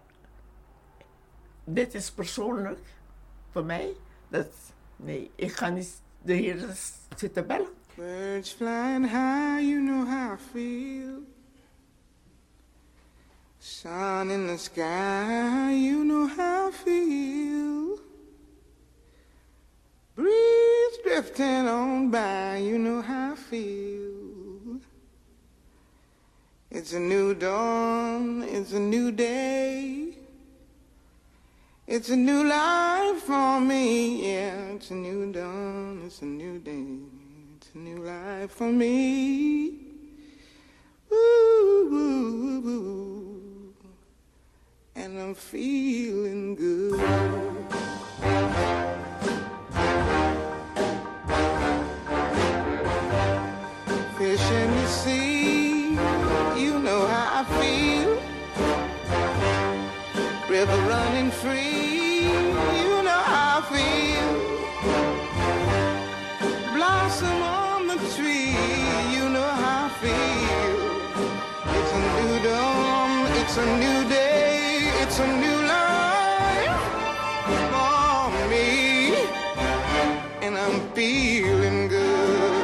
dit 1.64 1.94
is 1.94 2.12
persoonlijk 2.12 2.80
voor 3.52 3.66
mij. 3.66 3.96
Dat, 4.30 4.48
nee, 4.96 5.32
ik 5.36 5.52
ga 5.52 5.70
niet 5.70 6.02
de 6.22 6.34
heren 6.34 6.76
zitten 7.18 7.48
bellen. 7.48 7.80
Birds 7.96 8.52
flying 8.52 9.06
high, 9.06 9.60
you 9.60 9.82
know 9.82 10.08
how 10.08 10.34
I 10.34 10.38
feel. 10.52 11.30
Sun 13.58 14.30
in 14.30 14.48
the 14.48 14.58
sky, 14.58 15.72
you 15.72 16.04
know 16.04 16.28
how 16.38 16.70
I 16.70 16.72
feel. 16.72 18.00
Breeze 20.14 20.71
drifting 21.04 21.68
on 21.68 22.10
by, 22.10 22.58
you 22.58 22.78
know 22.78 23.02
how 23.02 23.34
I 23.34 23.36
feel. 23.36 24.80
It's 26.70 26.94
a 26.94 27.00
new 27.00 27.34
dawn, 27.34 28.44
it's 28.44 28.74
a 28.74 28.80
new 28.80 29.12
day. 29.12 30.16
It's 31.88 32.10
a 32.10 32.16
new 32.16 32.48
life 32.48 33.24
for 33.24 33.60
me, 33.60 34.34
yeah. 34.34 34.56
It's 34.76 34.92
a 34.92 34.96
new 34.96 35.32
dawn, 35.34 36.04
it's 36.06 36.22
a 36.22 36.26
new 36.26 36.60
day. 36.60 36.86
It's 37.58 37.70
a 37.76 37.78
new 37.78 37.98
life 38.04 38.52
for 38.52 38.72
me. 38.72 39.80
Ooh, 41.12 41.90
ooh, 41.92 42.68
ooh. 42.70 43.74
And 44.96 45.20
I'm 45.20 45.36
feeling 45.36 46.56
good. 46.56 47.02
Free, 61.42 62.30
you 62.86 62.96
know 63.08 63.22
how 63.34 63.60
I 63.60 63.64
feel. 63.74 64.32
Blossom 66.76 67.40
on 67.42 67.88
the 67.92 67.98
tree, 68.16 68.54
you 69.16 69.24
know 69.36 69.52
how 69.64 69.88
I 69.88 69.92
feel. 70.02 70.78
It's 71.78 71.92
a 72.00 72.02
new 72.18 72.34
dawn, 72.48 73.12
it's 73.42 73.58
a 73.58 73.68
new 73.84 74.00
day, 74.08 74.92
it's 75.02 75.18
a 75.20 75.30
new 75.44 75.60
life 75.76 76.84
for 77.74 78.20
me. 78.54 78.70
And 80.46 80.54
I'm 80.64 80.78
feeling 80.94 81.88
good. 81.88 82.62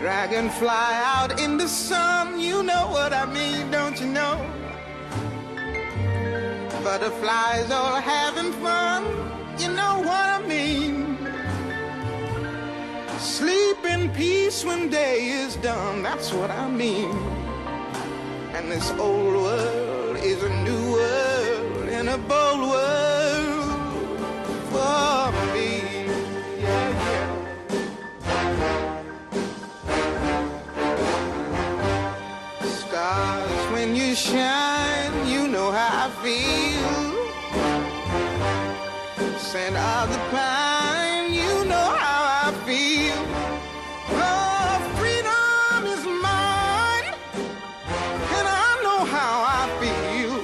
Dragonfly 0.00 0.90
out 1.16 1.40
in 1.40 1.56
the 1.56 1.68
sun, 1.68 2.15
Butterflies 6.98 7.70
all 7.70 8.00
having 8.00 8.52
fun, 8.52 9.04
you 9.58 9.68
know 9.68 9.98
what 9.98 10.26
I 10.36 10.38
mean. 10.48 11.18
Sleep 13.18 13.84
in 13.84 14.08
peace 14.14 14.64
when 14.64 14.88
day 14.88 15.26
is 15.28 15.56
done, 15.56 16.02
that's 16.02 16.32
what 16.32 16.50
I 16.50 16.66
mean. 16.70 17.10
And 18.54 18.72
this 18.72 18.90
old 18.92 19.34
world 19.34 20.16
is 20.16 20.42
a 20.42 20.48
new 20.64 20.92
world 20.92 21.88
and 21.90 22.08
a 22.08 22.16
bold 22.16 22.70
world 22.70 24.18
for 24.72 25.32
me. 25.52 25.70
Yeah, 26.62 26.88
yeah. 27.04 27.28
Stars, 32.64 33.72
when 33.74 33.94
you 33.94 34.14
shine, 34.14 34.65
Scent 39.52 39.76
of 39.76 40.10
the 40.10 40.18
pine, 40.32 41.32
you 41.32 41.64
know 41.66 41.88
how 42.04 42.46
I 42.46 42.52
feel. 42.66 43.14
Oh, 44.10 44.74
freedom 44.98 45.86
is 45.86 46.04
mine, 46.04 47.14
and 48.36 48.48
I 48.48 48.80
know 48.82 49.04
how 49.04 49.34
I 49.46 49.64
feel. 49.80 50.34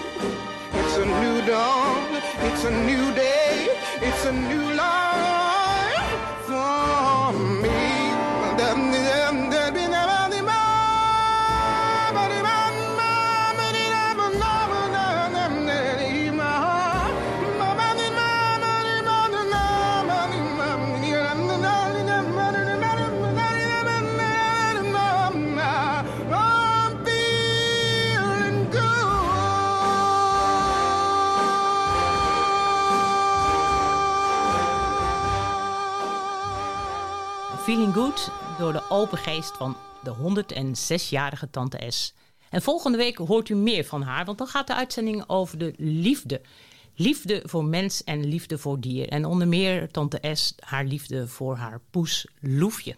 It's 0.80 0.96
a 0.98 1.04
new 1.04 1.44
dawn, 1.44 2.22
it's 2.48 2.64
a 2.64 2.70
new 2.70 3.12
day, 3.14 3.76
it's 4.00 4.24
a 4.24 4.32
new 4.32 4.71
Door 37.92 38.72
de 38.72 38.82
open 38.88 39.18
geest 39.18 39.56
van 39.56 39.76
de 40.02 40.14
106-jarige 40.14 41.50
Tante 41.50 41.90
S. 41.90 42.14
En 42.50 42.62
volgende 42.62 42.98
week 42.98 43.16
hoort 43.16 43.48
u 43.48 43.54
meer 43.54 43.84
van 43.84 44.02
haar, 44.02 44.24
want 44.24 44.38
dan 44.38 44.46
gaat 44.46 44.66
de 44.66 44.74
uitzending 44.74 45.24
over 45.26 45.58
de 45.58 45.74
liefde. 45.76 46.40
Liefde 46.94 47.42
voor 47.44 47.64
mens 47.64 48.04
en 48.04 48.24
liefde 48.24 48.58
voor 48.58 48.80
dier. 48.80 49.08
En 49.08 49.24
onder 49.24 49.48
meer 49.48 49.90
Tante 49.90 50.34
S, 50.34 50.54
haar 50.58 50.84
liefde 50.84 51.28
voor 51.28 51.56
haar 51.56 51.80
poes 51.90 52.26
Loefje. 52.40 52.96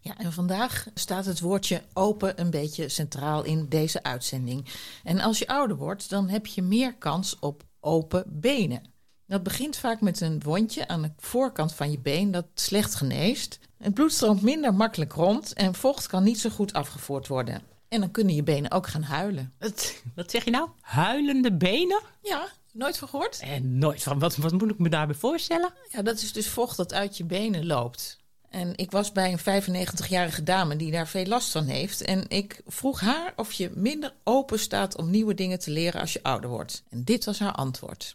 Ja, 0.00 0.18
en 0.18 0.32
vandaag 0.32 0.86
staat 0.94 1.24
het 1.24 1.40
woordje 1.40 1.82
open 1.92 2.40
een 2.40 2.50
beetje 2.50 2.88
centraal 2.88 3.44
in 3.44 3.66
deze 3.68 4.02
uitzending. 4.02 4.66
En 5.04 5.20
als 5.20 5.38
je 5.38 5.46
ouder 5.46 5.76
wordt, 5.76 6.10
dan 6.10 6.28
heb 6.28 6.46
je 6.46 6.62
meer 6.62 6.94
kans 6.94 7.38
op 7.38 7.62
open 7.80 8.24
benen. 8.26 8.82
Dat 9.26 9.42
begint 9.42 9.76
vaak 9.76 10.00
met 10.00 10.20
een 10.20 10.40
wondje 10.44 10.88
aan 10.88 11.02
de 11.02 11.12
voorkant 11.16 11.74
van 11.74 11.90
je 11.90 11.98
been 11.98 12.30
dat 12.30 12.46
slecht 12.54 12.94
geneest. 12.94 13.58
Het 13.82 13.94
bloed 13.94 14.12
stroomt 14.12 14.42
minder 14.42 14.74
makkelijk 14.74 15.12
rond 15.12 15.52
en 15.52 15.74
vocht 15.74 16.06
kan 16.06 16.22
niet 16.22 16.40
zo 16.40 16.50
goed 16.50 16.72
afgevoerd 16.72 17.28
worden. 17.28 17.62
En 17.88 18.00
dan 18.00 18.10
kunnen 18.10 18.34
je 18.34 18.42
benen 18.42 18.70
ook 18.70 18.86
gaan 18.86 19.02
huilen. 19.02 19.52
Wat 20.14 20.30
zeg 20.30 20.44
je 20.44 20.50
nou? 20.50 20.68
Huilende 20.80 21.52
benen? 21.52 22.00
Ja, 22.20 22.48
nooit 22.72 22.98
van 22.98 23.08
gehoord? 23.08 23.40
En 23.40 23.78
nooit 23.78 24.02
van. 24.02 24.18
Wat, 24.18 24.36
wat 24.36 24.52
moet 24.52 24.70
ik 24.70 24.78
me 24.78 24.88
daarbij 24.88 25.16
voorstellen? 25.16 25.72
Ja, 25.88 26.02
dat 26.02 26.16
is 26.16 26.32
dus 26.32 26.48
vocht 26.48 26.76
dat 26.76 26.92
uit 26.92 27.16
je 27.16 27.24
benen 27.24 27.66
loopt. 27.66 28.18
En 28.48 28.72
ik 28.76 28.90
was 28.90 29.12
bij 29.12 29.32
een 29.32 29.62
95-jarige 29.62 30.42
dame 30.42 30.76
die 30.76 30.90
daar 30.90 31.08
veel 31.08 31.26
last 31.26 31.50
van 31.50 31.64
heeft. 31.64 32.02
En 32.02 32.24
ik 32.28 32.62
vroeg 32.66 33.00
haar 33.00 33.32
of 33.36 33.52
je 33.52 33.70
minder 33.74 34.14
open 34.24 34.58
staat 34.58 34.96
om 34.96 35.10
nieuwe 35.10 35.34
dingen 35.34 35.58
te 35.58 35.70
leren 35.70 36.00
als 36.00 36.12
je 36.12 36.22
ouder 36.22 36.50
wordt. 36.50 36.82
En 36.88 37.04
dit 37.04 37.24
was 37.24 37.38
haar 37.38 37.52
antwoord. 37.52 38.14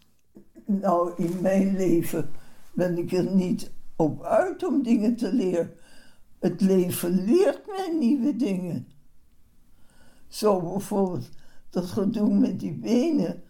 Nou, 0.65 1.11
in 1.17 1.37
mijn 1.41 1.77
leven 1.77 2.29
ben 2.73 2.97
ik 2.97 3.11
er 3.11 3.35
niet 3.35 3.71
op 3.97 4.23
uit 4.23 4.63
om 4.63 4.83
dingen 4.83 5.15
te 5.15 5.33
leren. 5.33 5.73
Het 6.39 6.61
leven 6.61 7.25
leert 7.25 7.67
mij 7.67 7.97
nieuwe 7.99 8.35
dingen. 8.35 8.87
Zo 10.27 10.61
bijvoorbeeld 10.61 11.29
dat 11.69 11.85
gedoe 11.85 12.33
met 12.33 12.59
die 12.59 12.73
benen 12.73 13.43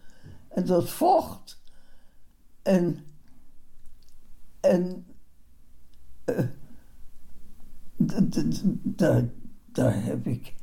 en 0.48 0.66
dat 0.66 0.90
vocht. 0.90 1.62
En, 2.62 3.04
en 4.60 5.06
eh, 6.24 6.44
daar, 8.82 9.28
daar 9.66 10.04
heb 10.04 10.26
ik, 10.26 10.54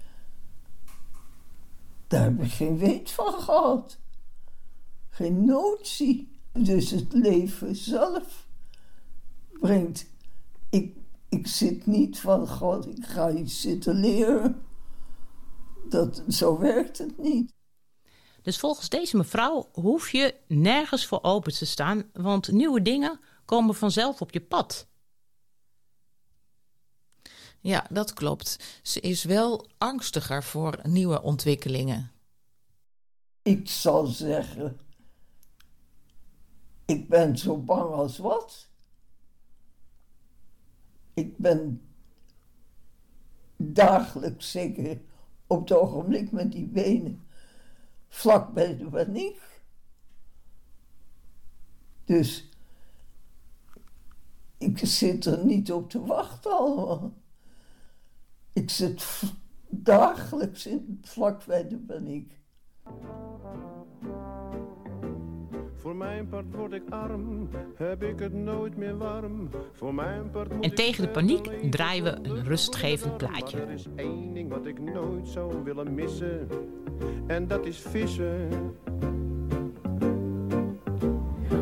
daar 2.08 2.24
heb 2.24 2.42
ik 2.42 2.52
geen 2.52 2.78
weet 2.78 3.12
van 3.12 3.34
gehad. 3.34 4.00
Geen 5.10 5.46
notie. 5.46 6.34
Dus 6.52 6.92
het 6.92 7.14
leven 7.14 7.76
zelf 7.76 8.45
brengt. 9.60 10.06
Ik, 10.70 10.96
ik 11.30 11.48
zit 11.48 11.86
niet 11.86 12.20
van, 12.20 12.48
god, 12.48 12.88
ik 12.88 13.06
ga 13.06 13.32
iets 13.32 13.62
zitten 13.62 13.96
leren. 13.96 14.64
Dat, 15.90 16.24
zo 16.30 16.60
werkt 16.60 16.98
het 16.98 17.18
niet. 17.18 17.54
Dus 18.42 18.58
volgens 18.58 18.90
deze 18.90 19.18
mevrouw 19.18 19.70
hoef 19.74 20.12
je 20.12 20.36
nergens 20.48 21.06
voor 21.06 21.24
open 21.24 21.54
te 21.54 21.66
staan, 21.66 22.04
want 22.14 22.52
nieuwe 22.52 22.82
dingen 22.82 23.20
komen 23.46 23.76
vanzelf 23.76 24.22
op 24.22 24.32
je 24.32 24.42
pad. 24.42 24.88
Ja, 27.60 27.86
dat 27.90 28.14
klopt. 28.14 28.80
Ze 28.84 29.00
is 29.00 29.24
wel 29.24 29.68
angstiger 29.78 30.44
voor 30.44 30.80
nieuwe 30.84 31.22
ontwikkelingen. 31.22 32.12
Ik 33.42 33.70
zal 33.70 34.06
zeggen, 34.06 34.80
ik 36.86 37.10
ben 37.10 37.38
zo 37.38 37.58
bang 37.58 37.94
als 37.94 38.18
wat. 38.18 38.68
Ik 41.16 41.38
ben 41.38 41.82
dagelijks 43.58 44.52
zeker 44.52 45.02
op 45.48 45.60
het 45.60 45.78
ogenblik 45.78 46.32
met 46.32 46.52
die 46.52 46.66
benen 46.66 47.26
vlak 48.08 48.54
bij 48.54 48.78
de 48.78 48.90
paniek. 48.90 49.42
Dus 52.06 52.50
ik 54.58 54.78
zit 54.78 55.26
er 55.26 55.46
niet 55.46 55.72
op 55.72 55.90
te 55.90 56.06
wachten. 56.06 57.14
Ik 58.54 58.70
zit 58.70 59.24
dagelijks 59.70 60.66
in, 60.66 61.00
vlak 61.02 61.46
bij 61.46 61.68
de 61.68 61.78
paniek. 61.78 62.40
Voor 65.86 65.96
mijn 65.96 66.28
part 66.28 66.46
word 66.56 66.74
ik 66.74 66.84
arm, 66.90 67.50
heb 67.76 68.04
ik 68.04 68.20
het 68.20 68.34
nooit 68.34 68.78
meer 68.78 68.98
warm. 68.98 69.50
Voor 69.72 69.94
mijn 69.94 70.30
part 70.32 70.54
moet 70.54 70.64
En 70.64 70.76
tegen 70.76 71.04
de 71.04 71.10
paniek 71.10 71.50
draaien 71.72 72.04
we 72.04 72.30
een 72.30 72.44
rustgevend 72.44 73.22
Maar 73.22 73.30
plaatje. 73.30 73.62
er 73.62 73.70
is 73.70 73.86
één 73.96 74.34
ding 74.34 74.50
wat 74.50 74.66
ik 74.66 74.80
nooit 74.80 75.28
zou 75.28 75.64
willen 75.64 75.94
missen. 75.94 76.48
En 77.28 77.48
dat 77.48 77.66
is 77.66 77.80
vissen. 77.80 78.50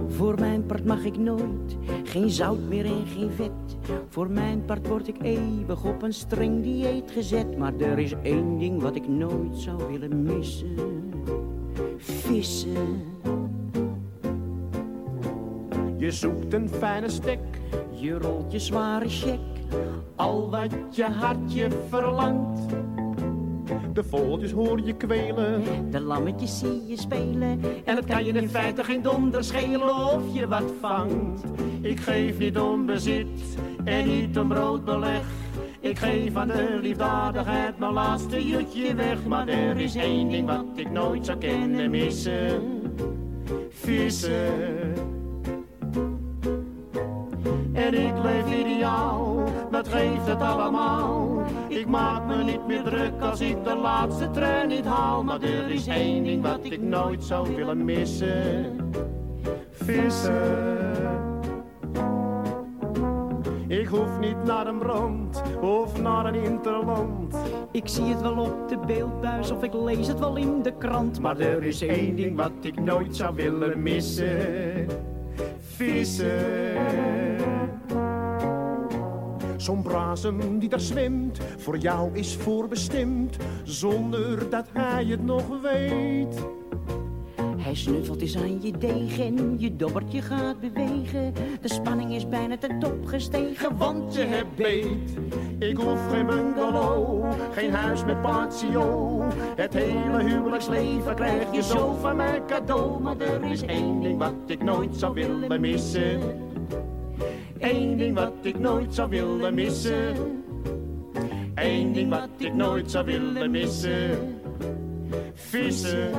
Voor 0.07 0.39
mijn 0.39 0.65
part 0.65 0.85
mag 0.85 1.03
ik 1.03 1.17
nooit, 1.17 1.77
geen 2.03 2.29
zout 2.29 2.59
meer 2.69 2.85
en 2.85 3.05
geen 3.05 3.31
vet. 3.31 3.77
Voor 4.07 4.29
mijn 4.29 4.65
part 4.65 4.87
word 4.87 5.07
ik 5.07 5.21
eeuwig 5.21 5.83
op 5.83 6.01
een 6.01 6.13
streng 6.13 6.63
dieet 6.63 7.11
gezet. 7.11 7.57
Maar 7.57 7.73
er 7.77 7.99
is 7.99 8.13
één 8.21 8.59
ding 8.59 8.81
wat 8.81 8.95
ik 8.95 9.07
nooit 9.07 9.55
zou 9.55 9.91
willen 9.91 10.23
missen. 10.23 11.11
Vissen. 11.97 13.11
Je 16.03 16.11
zoekt 16.11 16.53
een 16.53 16.69
fijne 16.69 17.09
stek. 17.09 17.39
Je 17.91 18.17
rolt 18.17 18.51
je 18.51 18.59
zware 18.59 19.09
check. 19.09 19.39
Al 20.15 20.49
wat 20.49 20.95
je 20.95 21.03
hartje 21.03 21.67
verlangt. 21.89 22.59
De 23.93 24.03
vogeltjes 24.03 24.51
hoor 24.51 24.81
je 24.81 24.93
kwelen. 24.93 25.63
De 25.91 25.99
lammetjes 25.99 26.59
zie 26.59 26.87
je 26.87 26.97
spelen. 26.97 27.61
En 27.85 27.95
het 27.95 28.05
kan 28.05 28.25
je 28.25 28.31
in 28.33 28.49
feite 28.49 28.83
geen 28.83 29.01
donder 29.01 29.43
schelen 29.43 29.95
of 29.95 30.21
je 30.33 30.47
wat 30.47 30.73
vangt. 30.79 31.43
Ik 31.81 31.99
geef 31.99 32.37
niet 32.37 32.59
om 32.59 32.85
bezit 32.85 33.57
en 33.83 34.07
niet 34.07 34.39
om 34.39 34.47
broodbeleg. 34.47 35.25
Ik 35.79 35.97
geef 35.97 36.35
aan 36.35 36.47
de 36.47 36.79
liefdadigheid 36.81 37.79
mijn 37.79 37.93
laatste 37.93 38.47
jutje 38.47 38.95
weg. 38.95 39.25
Maar 39.25 39.47
er 39.47 39.77
is 39.77 39.95
één 39.95 40.29
ding 40.29 40.47
wat 40.47 40.65
ik 40.75 40.91
nooit 40.91 41.25
zou 41.25 41.37
kunnen 41.37 41.89
missen. 41.89 42.61
Vissen. 43.69 44.92
En 47.83 47.93
ik 47.93 48.13
leef 48.23 48.59
ideaal, 48.59 49.43
dat 49.71 49.87
geeft 49.87 50.27
het 50.27 50.41
allemaal. 50.41 51.43
Ik 51.67 51.87
maak 51.87 52.25
me 52.25 52.43
niet 52.43 52.67
meer 52.67 52.83
druk 52.83 53.21
als 53.21 53.41
ik 53.41 53.63
de 53.63 53.75
laatste 53.75 54.29
trein 54.29 54.67
niet 54.67 54.85
haal. 54.85 55.23
Maar 55.23 55.41
er 55.41 55.69
is 55.69 55.87
één 55.87 56.23
ding 56.23 56.41
wat 56.41 56.59
ik 56.61 56.81
nooit 56.81 57.23
zou 57.23 57.55
willen 57.55 57.85
missen. 57.85 58.77
Vissen. 59.71 60.81
Ik 63.67 63.87
hoef 63.87 64.19
niet 64.19 64.43
naar 64.43 64.67
een 64.67 64.77
brand 64.77 65.41
of 65.61 66.01
naar 66.01 66.25
een 66.25 66.43
interland. 66.43 67.35
Ik 67.71 67.87
zie 67.87 68.05
het 68.05 68.21
wel 68.21 68.37
op 68.37 68.69
de 68.69 68.77
beeldbuis 68.77 69.51
of 69.51 69.63
ik 69.63 69.73
lees 69.73 70.07
het 70.07 70.19
wel 70.19 70.35
in 70.35 70.61
de 70.61 70.73
krant. 70.77 71.19
Maar 71.19 71.39
er 71.39 71.63
is 71.63 71.81
één 71.81 72.15
ding 72.15 72.35
wat 72.35 72.51
ik 72.61 72.79
nooit 72.79 73.15
zou 73.15 73.35
willen 73.35 73.81
missen. 73.81 74.87
Vissen. 75.59 77.12
Zo'n 79.63 79.81
brasem 79.81 80.59
die 80.59 80.69
daar 80.69 80.79
zwemt, 80.79 81.39
voor 81.57 81.77
jou 81.77 82.09
is 82.13 82.35
voorbestemd, 82.35 83.37
zonder 83.63 84.49
dat 84.49 84.67
hij 84.73 85.05
het 85.05 85.25
nog 85.25 85.61
weet. 85.61 86.45
Hij 87.57 87.75
snuffelt 87.75 88.21
eens 88.21 88.37
aan 88.37 88.61
je 88.61 88.71
degen, 88.77 89.59
je 89.59 89.75
dobbertje 89.75 90.21
gaat 90.21 90.59
bewegen. 90.59 91.33
De 91.61 91.73
spanning 91.73 92.13
is 92.13 92.27
bijna 92.27 92.57
ten 92.57 92.79
top 92.79 93.05
gestegen, 93.05 93.77
want 93.77 94.13
je 94.13 94.21
hebt 94.21 94.55
beet. 94.55 95.17
Ik 95.59 95.77
hoef 95.77 95.99
geen 96.11 96.25
bungalow, 96.25 97.25
geen 97.53 97.73
huis 97.73 98.05
met 98.05 98.21
patio. 98.21 99.19
Het 99.55 99.73
hele 99.73 100.23
huwelijksleven 100.23 101.15
krijg 101.15 101.53
je 101.53 101.61
zo 101.61 101.97
van 102.01 102.15
mijn 102.15 102.45
cadeau. 102.47 103.01
Maar 103.01 103.17
er 103.17 103.51
is 103.51 103.61
één 103.61 104.01
ding 104.01 104.17
wat 104.17 104.33
ik 104.45 104.63
nooit 104.63 104.95
zou 104.95 105.13
willen 105.13 105.61
missen. 105.61 106.51
Eén 107.63 107.97
ding 107.97 108.15
wat 108.15 108.33
ik 108.41 108.59
nooit 108.59 108.95
zou 108.95 109.09
willen 109.09 109.53
missen. 109.53 110.43
Eén 111.55 111.93
ding 111.93 112.09
wat 112.09 112.29
ik 112.37 112.53
nooit 112.53 112.91
zou 112.91 113.05
willen 113.05 113.51
missen. 113.51 114.41
Vissen. 115.33 116.11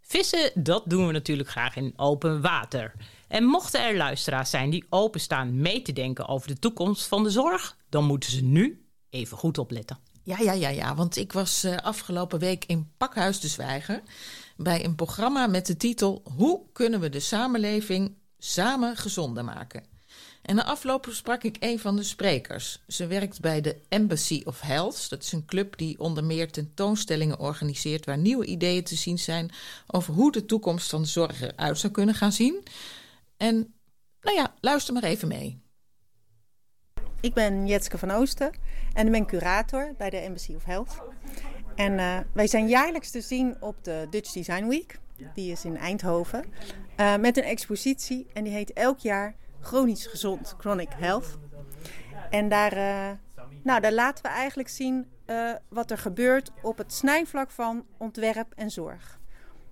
Vissen, 0.00 0.50
dat 0.54 0.82
doen 0.86 1.06
we 1.06 1.12
natuurlijk 1.12 1.48
graag 1.48 1.76
in 1.76 1.92
open 1.96 2.40
water. 2.40 2.92
En 3.28 3.44
mochten 3.44 3.84
er 3.84 3.96
luisteraars 3.96 4.50
zijn 4.50 4.70
die 4.70 4.84
openstaan 4.88 5.60
mee 5.60 5.82
te 5.82 5.92
denken 5.92 6.28
over 6.28 6.48
de 6.48 6.58
toekomst 6.58 7.06
van 7.06 7.22
de 7.22 7.30
zorg, 7.30 7.76
dan 7.88 8.04
moeten 8.04 8.30
ze 8.30 8.44
nu 8.44 8.86
even 9.10 9.36
goed 9.36 9.58
opletten. 9.58 9.98
Ja, 10.22 10.38
ja, 10.38 10.52
ja, 10.52 10.68
ja, 10.68 10.94
want 10.94 11.16
ik 11.16 11.32
was 11.32 11.64
eh, 11.64 11.76
afgelopen 11.76 12.38
week 12.38 12.64
in 12.64 12.92
Pakhuis 12.96 13.40
de 13.40 13.48
Zwijger 13.48 14.02
bij 14.56 14.84
een 14.84 14.94
programma 14.94 15.46
met 15.46 15.66
de 15.66 15.76
titel 15.76 16.22
Hoe 16.36 16.62
kunnen 16.72 17.00
we 17.00 17.08
de 17.08 17.20
samenleving 17.20 18.22
samen 18.44 18.96
gezonder 18.96 19.44
maken? 19.44 19.84
En 20.42 20.54
na 20.54 20.64
afloop 20.64 21.06
sprak 21.10 21.42
ik 21.42 21.56
een 21.60 21.78
van 21.78 21.96
de 21.96 22.02
sprekers. 22.02 22.82
Ze 22.88 23.06
werkt 23.06 23.40
bij 23.40 23.60
de 23.60 23.76
Embassy 23.88 24.42
of 24.44 24.60
Health. 24.60 25.10
Dat 25.10 25.22
is 25.22 25.32
een 25.32 25.44
club 25.44 25.78
die 25.78 25.98
onder 25.98 26.24
meer 26.24 26.50
tentoonstellingen 26.50 27.38
organiseert 27.38 28.06
waar 28.06 28.18
nieuwe 28.18 28.46
ideeën 28.46 28.84
te 28.84 28.94
zien 28.94 29.18
zijn 29.18 29.50
over 29.86 30.14
hoe 30.14 30.32
de 30.32 30.44
toekomst 30.44 30.90
van 30.90 31.02
de 31.02 31.08
zorg 31.08 31.40
eruit 31.40 31.78
zou 31.78 31.92
kunnen 31.92 32.14
gaan 32.14 32.32
zien. 32.32 32.62
En 33.36 33.74
nou 34.20 34.36
ja, 34.36 34.54
luister 34.60 34.94
maar 34.94 35.02
even 35.02 35.28
mee. 35.28 35.62
Ik 37.20 37.34
ben 37.34 37.66
Jetske 37.66 37.98
van 37.98 38.10
Oosten 38.10 38.52
en 38.92 39.06
ik 39.06 39.12
ben 39.12 39.26
curator 39.26 39.94
bij 39.98 40.10
de 40.10 40.16
Embassy 40.16 40.54
of 40.54 40.64
Health. 40.64 41.02
En 41.74 41.98
eh, 41.98 42.18
wij 42.32 42.46
zijn 42.46 42.68
jaarlijks 42.68 43.10
te 43.10 43.20
zien 43.20 43.56
op 43.60 43.84
de 43.84 44.06
Dutch 44.10 44.32
Design 44.32 44.66
Week. 44.66 45.02
Die 45.34 45.52
is 45.52 45.64
in 45.64 45.76
Eindhoven. 45.76 46.44
eh, 46.96 47.16
met 47.16 47.36
een 47.36 47.44
expositie 47.44 48.26
en 48.32 48.44
die 48.44 48.52
heet 48.52 48.72
elk 48.72 48.98
jaar 48.98 49.34
Chronisch 49.60 50.06
Gezond, 50.06 50.54
Chronic 50.58 50.90
Health. 50.96 51.38
En 52.30 52.48
daar, 52.48 52.72
eh, 52.72 53.10
nou, 53.62 53.80
daar 53.80 53.92
laten 53.92 54.22
we 54.22 54.28
eigenlijk 54.30 54.68
zien 54.68 55.06
eh, 55.24 55.50
wat 55.68 55.90
er 55.90 55.98
gebeurt 55.98 56.50
op 56.62 56.78
het 56.78 56.92
snijvlak 56.92 57.50
van 57.50 57.84
ontwerp 57.96 58.52
en 58.56 58.70
zorg. 58.70 59.18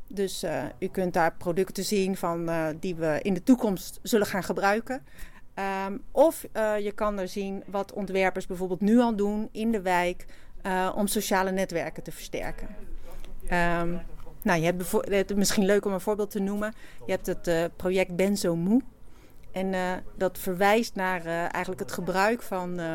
Dus 0.08 0.44
u 0.78 0.86
kunt 0.86 1.12
daar 1.12 1.34
producten 1.34 1.84
zien 1.84 2.16
van, 2.16 2.50
die 2.80 2.94
we 2.94 3.18
in 3.22 3.34
de 3.34 3.42
toekomst 3.42 3.98
zullen 4.02 4.26
gaan 4.26 4.42
gebruiken. 4.42 5.06
Ehm, 5.54 5.98
of 6.10 6.46
je 6.78 6.92
kan 6.94 7.18
er 7.18 7.28
zien 7.28 7.62
wat 7.66 7.92
ontwerpers 7.92 8.46
bijvoorbeeld 8.46 8.80
nu 8.80 8.98
al 8.98 9.16
doen 9.16 9.48
in 9.52 9.72
de 9.72 9.82
wijk 9.82 10.26
om 10.94 11.06
sociale 11.06 11.50
netwerken 11.50 12.02
te 12.02 12.12
versterken. 12.12 12.68
Ehm, 13.46 13.96
nou, 14.42 14.60
je 14.60 14.64
hebt 14.64 15.30
is 15.30 15.36
misschien 15.36 15.64
leuk 15.64 15.84
om 15.84 15.92
een 15.92 16.00
voorbeeld 16.00 16.30
te 16.30 16.40
noemen. 16.40 16.74
Je 17.06 17.12
hebt 17.12 17.26
het 17.26 17.46
eh, 17.46 17.64
project 17.76 18.16
Benzo 18.16 18.56
Moe. 18.56 18.82
En 19.52 19.74
eh, 19.74 19.92
dat 20.16 20.38
verwijst 20.38 20.94
naar 20.94 21.26
eh, 21.26 21.38
eigenlijk 21.40 21.80
het 21.80 21.92
gebruik 21.92 22.42
van, 22.42 22.70
eh, 22.70 22.86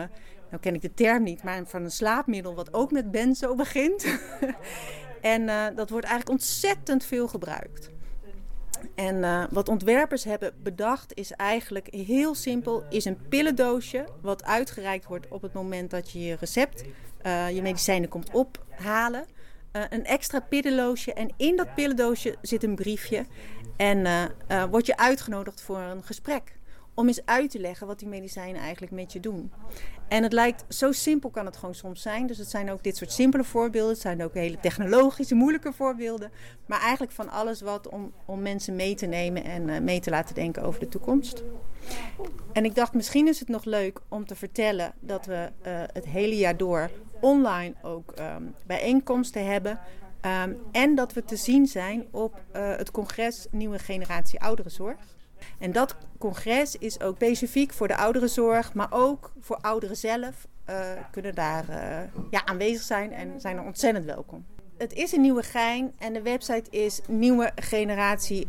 nou 0.50 0.62
ken 0.62 0.74
ik 0.74 0.82
de 0.82 0.94
term 0.94 1.24
niet, 1.24 1.44
maar 1.44 1.62
van 1.66 1.84
een 1.84 1.92
slaapmiddel 1.92 2.56
wat 2.56 2.74
ook 2.74 2.92
met 2.92 3.12
benzo 3.12 3.56
begint. 3.56 4.06
en 5.22 5.50
eh, 5.50 5.66
dat 5.76 5.90
wordt 5.90 6.06
eigenlijk 6.06 6.40
ontzettend 6.40 7.06
veel 7.06 7.28
gebruikt. 7.28 7.90
En 8.96 9.24
eh, 9.24 9.44
wat 9.52 9.70
ontwerpers 9.70 10.24
hebben 10.24 10.54
bedacht 10.64 11.14
is 11.14 11.32
eigenlijk 11.32 11.88
heel 11.92 12.36
simpel, 12.36 12.84
is 12.90 13.06
een 13.06 13.28
pillendoosje 13.30 14.06
wat 14.22 14.44
uitgereikt 14.44 15.06
wordt 15.06 15.28
op 15.30 15.42
het 15.42 15.54
moment 15.54 15.90
dat 15.90 16.12
je 16.12 16.20
je 16.20 16.36
recept, 16.40 16.84
eh, 17.22 17.56
je 17.56 17.62
medicijnen 17.62 18.10
komt 18.10 18.30
ophalen. 18.32 19.26
Eh, 19.78 19.84
een 19.90 20.06
extra 20.06 20.40
pillendoosje 20.40 21.14
en 21.14 21.30
in 21.38 21.56
dat 21.56 21.76
pillendoosje 21.76 22.36
zit 22.42 22.64
een 22.64 22.76
briefje 22.76 23.26
en 23.76 24.06
eh, 24.06 24.64
word 24.64 24.86
je 24.86 24.98
uitgenodigd 24.98 25.62
voor 25.62 25.80
een 25.80 26.04
gesprek 26.04 26.56
om 26.94 27.08
eens 27.08 27.26
uit 27.26 27.52
te 27.52 27.60
leggen 27.60 27.88
wat 27.88 28.00
die 28.00 28.08
medicijnen 28.08 28.62
eigenlijk 28.62 28.92
met 28.92 29.14
je 29.14 29.20
doen. 29.20 29.52
En 30.08 30.24
het 30.24 30.34
lijkt 30.34 30.66
zo 30.76 30.92
simpel 30.92 31.30
kan 31.30 31.46
het 31.46 31.58
gewoon 31.58 31.76
soms 31.76 32.02
zijn. 32.02 32.28
Dus 32.28 32.38
het 32.38 32.50
zijn 32.50 32.72
ook 32.72 32.84
dit 32.84 32.98
soort 32.98 33.12
simpele 33.12 33.44
voorbeelden. 33.44 33.92
Het 33.92 34.02
zijn 34.02 34.24
ook 34.24 34.34
hele 34.34 34.60
technologische, 34.60 35.36
moeilijke 35.36 35.74
voorbeelden. 35.74 36.32
Maar 36.66 36.80
eigenlijk 36.80 37.12
van 37.12 37.30
alles 37.30 37.62
wat 37.62 37.90
om, 37.90 38.14
om 38.26 38.42
mensen 38.42 38.76
mee 38.76 38.96
te 38.96 39.06
nemen 39.06 39.44
en 39.44 39.84
mee 39.84 40.00
te 40.00 40.10
laten 40.10 40.36
denken 40.36 40.64
over 40.64 40.80
de 40.80 40.88
toekomst. 40.88 41.44
En 42.54 42.66
ik 42.66 42.76
dacht, 42.76 42.94
misschien 42.94 43.28
is 43.28 43.40
het 43.40 43.50
nog 43.50 43.66
leuk 43.66 44.00
om 44.08 44.26
te 44.26 44.36
vertellen 44.36 44.94
dat 45.00 45.26
we 45.26 45.52
het 45.94 46.06
hele 46.06 46.38
jaar 46.38 46.58
door 46.58 46.90
online 47.22 47.74
ook 47.82 48.12
ehm, 48.12 48.44
bijeenkomsten 48.66 49.46
hebben. 49.46 49.80
Ehm, 50.22 50.54
en 50.72 50.96
dat 50.96 51.14
we 51.14 51.24
te 51.24 51.36
zien 51.36 51.68
zijn 51.68 52.08
op 52.12 52.42
eh, 52.52 52.76
het 52.76 52.92
congres 52.92 53.48
Nieuwe 53.52 53.80
Generatie 53.80 54.42
Ouderenzorg. 54.42 54.98
En 55.60 55.72
dat 55.72 55.96
congres 56.18 56.76
is 56.76 57.02
ook 57.02 57.16
specifiek 57.16 57.74
voor 57.74 57.88
de 57.88 57.98
ouderenzorg, 57.98 58.74
maar 58.74 58.88
ook 58.90 59.32
voor 59.40 59.58
ouderen 59.62 59.98
zelf. 59.98 60.48
eh, 60.66 60.92
kunnen 61.12 61.36
daar 61.36 61.70
eh, 61.70 62.10
ja, 62.30 62.46
aanwezig 62.46 62.82
zijn 62.82 63.14
en 63.14 63.42
zijn 63.42 63.58
er 63.58 63.64
ontzettend 63.64 64.06
welkom. 64.06 64.46
Het 64.78 64.94
is 64.94 65.12
een 65.12 65.22
nieuwe 65.22 65.44
gein 65.44 65.94
en 65.98 66.14
de 66.14 66.22
website 66.22 66.70
is 66.70 67.02
Nieuwe 67.08 67.52
Generatie 67.56 68.48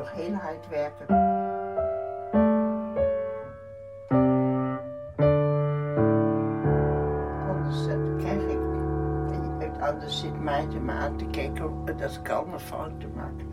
Toch 0.00 0.12
heel 0.12 0.34
hard 0.34 0.68
werken. 0.68 1.06
Anders 7.48 7.86
dat 7.86 8.16
krijg 8.18 8.42
ik. 8.42 8.58
Anders 9.80 10.20
zit 10.20 10.40
Maarten 10.40 10.84
me 10.84 10.92
aan 10.92 11.16
te 11.16 11.26
kijken 11.26 11.84
dat 11.84 12.14
ik 12.14 12.28
al 12.28 12.46
een 12.46 12.60
fouten 12.60 13.12
maak. 13.14 13.44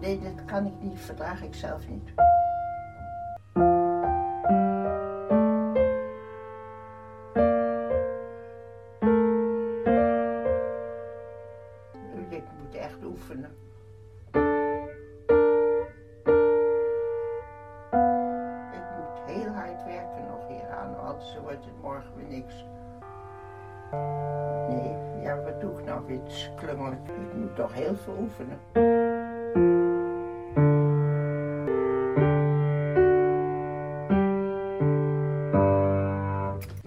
Nee, 0.00 0.20
dat 0.20 0.44
kan 0.44 0.66
ik 0.66 0.80
niet, 0.80 1.00
verdraag 1.00 1.42
ik 1.42 1.54
zelf 1.54 1.88
niet. 1.88 2.12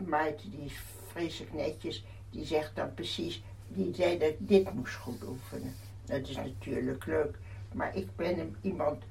Maarten 0.06 0.50
die 0.52 0.66
is 0.66 0.82
vreselijk 1.08 1.54
netjes. 1.54 2.06
Die 2.30 2.46
zegt 2.46 2.76
dan 2.76 2.94
precies, 2.94 3.44
die 3.68 3.94
zei 3.96 4.18
dat 4.18 4.30
ik 4.30 4.38
dit 4.40 4.74
moest 4.74 4.96
goed 4.96 5.24
oefenen. 5.28 5.76
Dat 6.06 6.28
is 6.28 6.36
natuurlijk 6.36 7.06
leuk. 7.06 7.38
Maar 7.74 7.96
ik 7.96 8.16
ben 8.16 8.56
iemand 8.62 9.04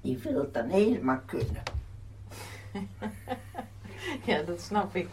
die 0.00 0.18
wil 0.18 0.40
het 0.40 0.54
dan 0.54 0.68
helemaal 0.68 1.20
kunnen. 1.26 1.62
Ja, 4.24 4.42
dat 4.42 4.60
snap 4.60 4.94
ik. 4.94 5.08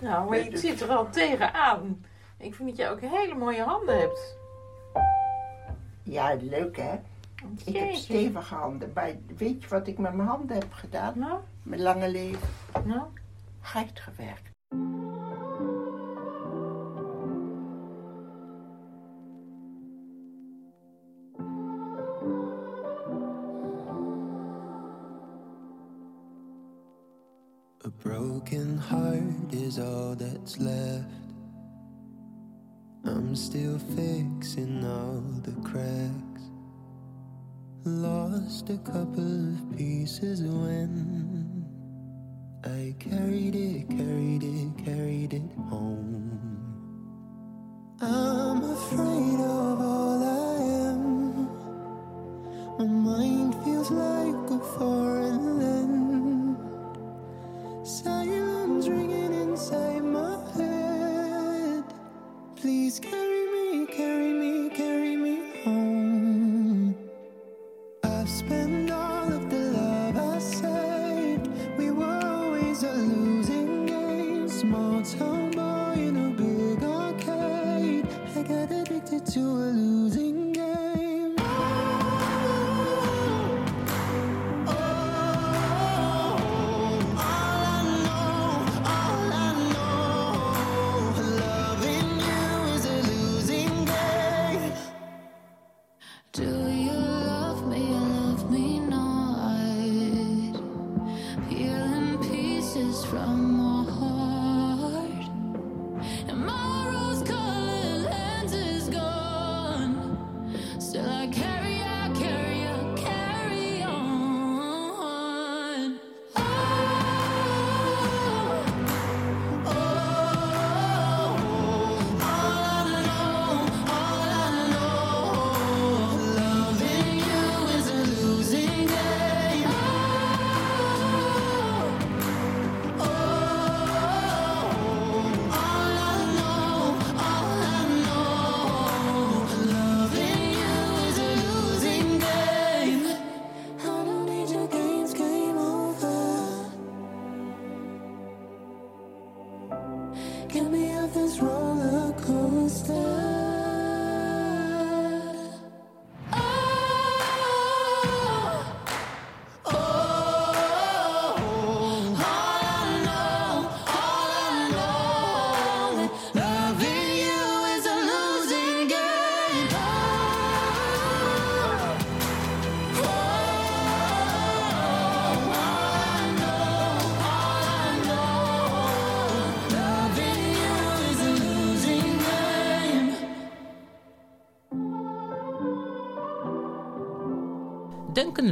Nou, 0.00 0.28
maar 0.28 0.50
je 0.50 0.56
zit 0.56 0.80
er 0.80 0.88
al 0.88 1.10
tegenaan. 1.10 2.04
Ik 2.36 2.54
vind 2.54 2.68
dat 2.68 2.78
je 2.78 2.88
ook 2.88 3.00
hele 3.00 3.34
mooie 3.34 3.62
handen 3.62 3.98
hebt. 3.98 4.36
Ja, 6.02 6.36
leuk 6.40 6.76
hè? 6.76 6.98
Ik 7.64 7.76
heb 7.76 7.94
stevige 7.94 8.54
handen. 8.54 8.90
Maar 8.94 9.12
weet 9.36 9.62
je 9.62 9.68
wat 9.68 9.86
ik 9.86 9.98
met 9.98 10.14
mijn 10.14 10.28
handen 10.28 10.56
heb 10.56 10.72
gedaan? 10.72 11.18
Nou? 11.18 11.40
Mijn 11.62 11.82
lange 11.82 12.10
leven. 12.10 12.48
Nou? 12.84 13.02
Hard 13.60 14.00
gewerkt. 14.00 14.48
A 27.86 27.90
broken 27.98 28.78
heart 28.78 29.54
is 29.54 29.78
all 29.78 30.16
that's 30.16 30.56
left. 30.56 31.29
I'm 33.20 33.36
still 33.36 33.78
fixing 33.78 34.82
all 34.82 35.20
the 35.44 35.52
cracks. 35.60 36.42
Lost 37.84 38.70
a 38.70 38.78
couple 38.78 39.52
of 39.52 39.76
pieces 39.76 40.40
when 40.42 41.68
I 42.64 42.94
carried 42.98 43.54
it, 43.54 43.90
carried 43.90 44.42
it, 44.42 44.84
carried 44.86 45.34
it 45.34 45.52
home. 45.68 46.64
I'm 48.00 48.64
afraid 48.64 49.40
of 49.40 49.89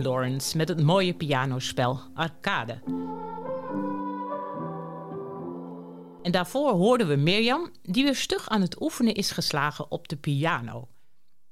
Met 0.08 0.68
het 0.68 0.82
mooie 0.82 1.14
pianospel 1.14 2.00
Arcade. 2.14 2.80
En 6.22 6.32
daarvoor 6.32 6.70
hoorden 6.70 7.08
we 7.08 7.16
Mirjam, 7.16 7.70
die 7.82 8.04
weer 8.04 8.16
stug 8.16 8.48
aan 8.48 8.60
het 8.60 8.80
oefenen 8.80 9.14
is 9.14 9.30
geslagen 9.30 9.90
op 9.90 10.08
de 10.08 10.16
piano. 10.16 10.88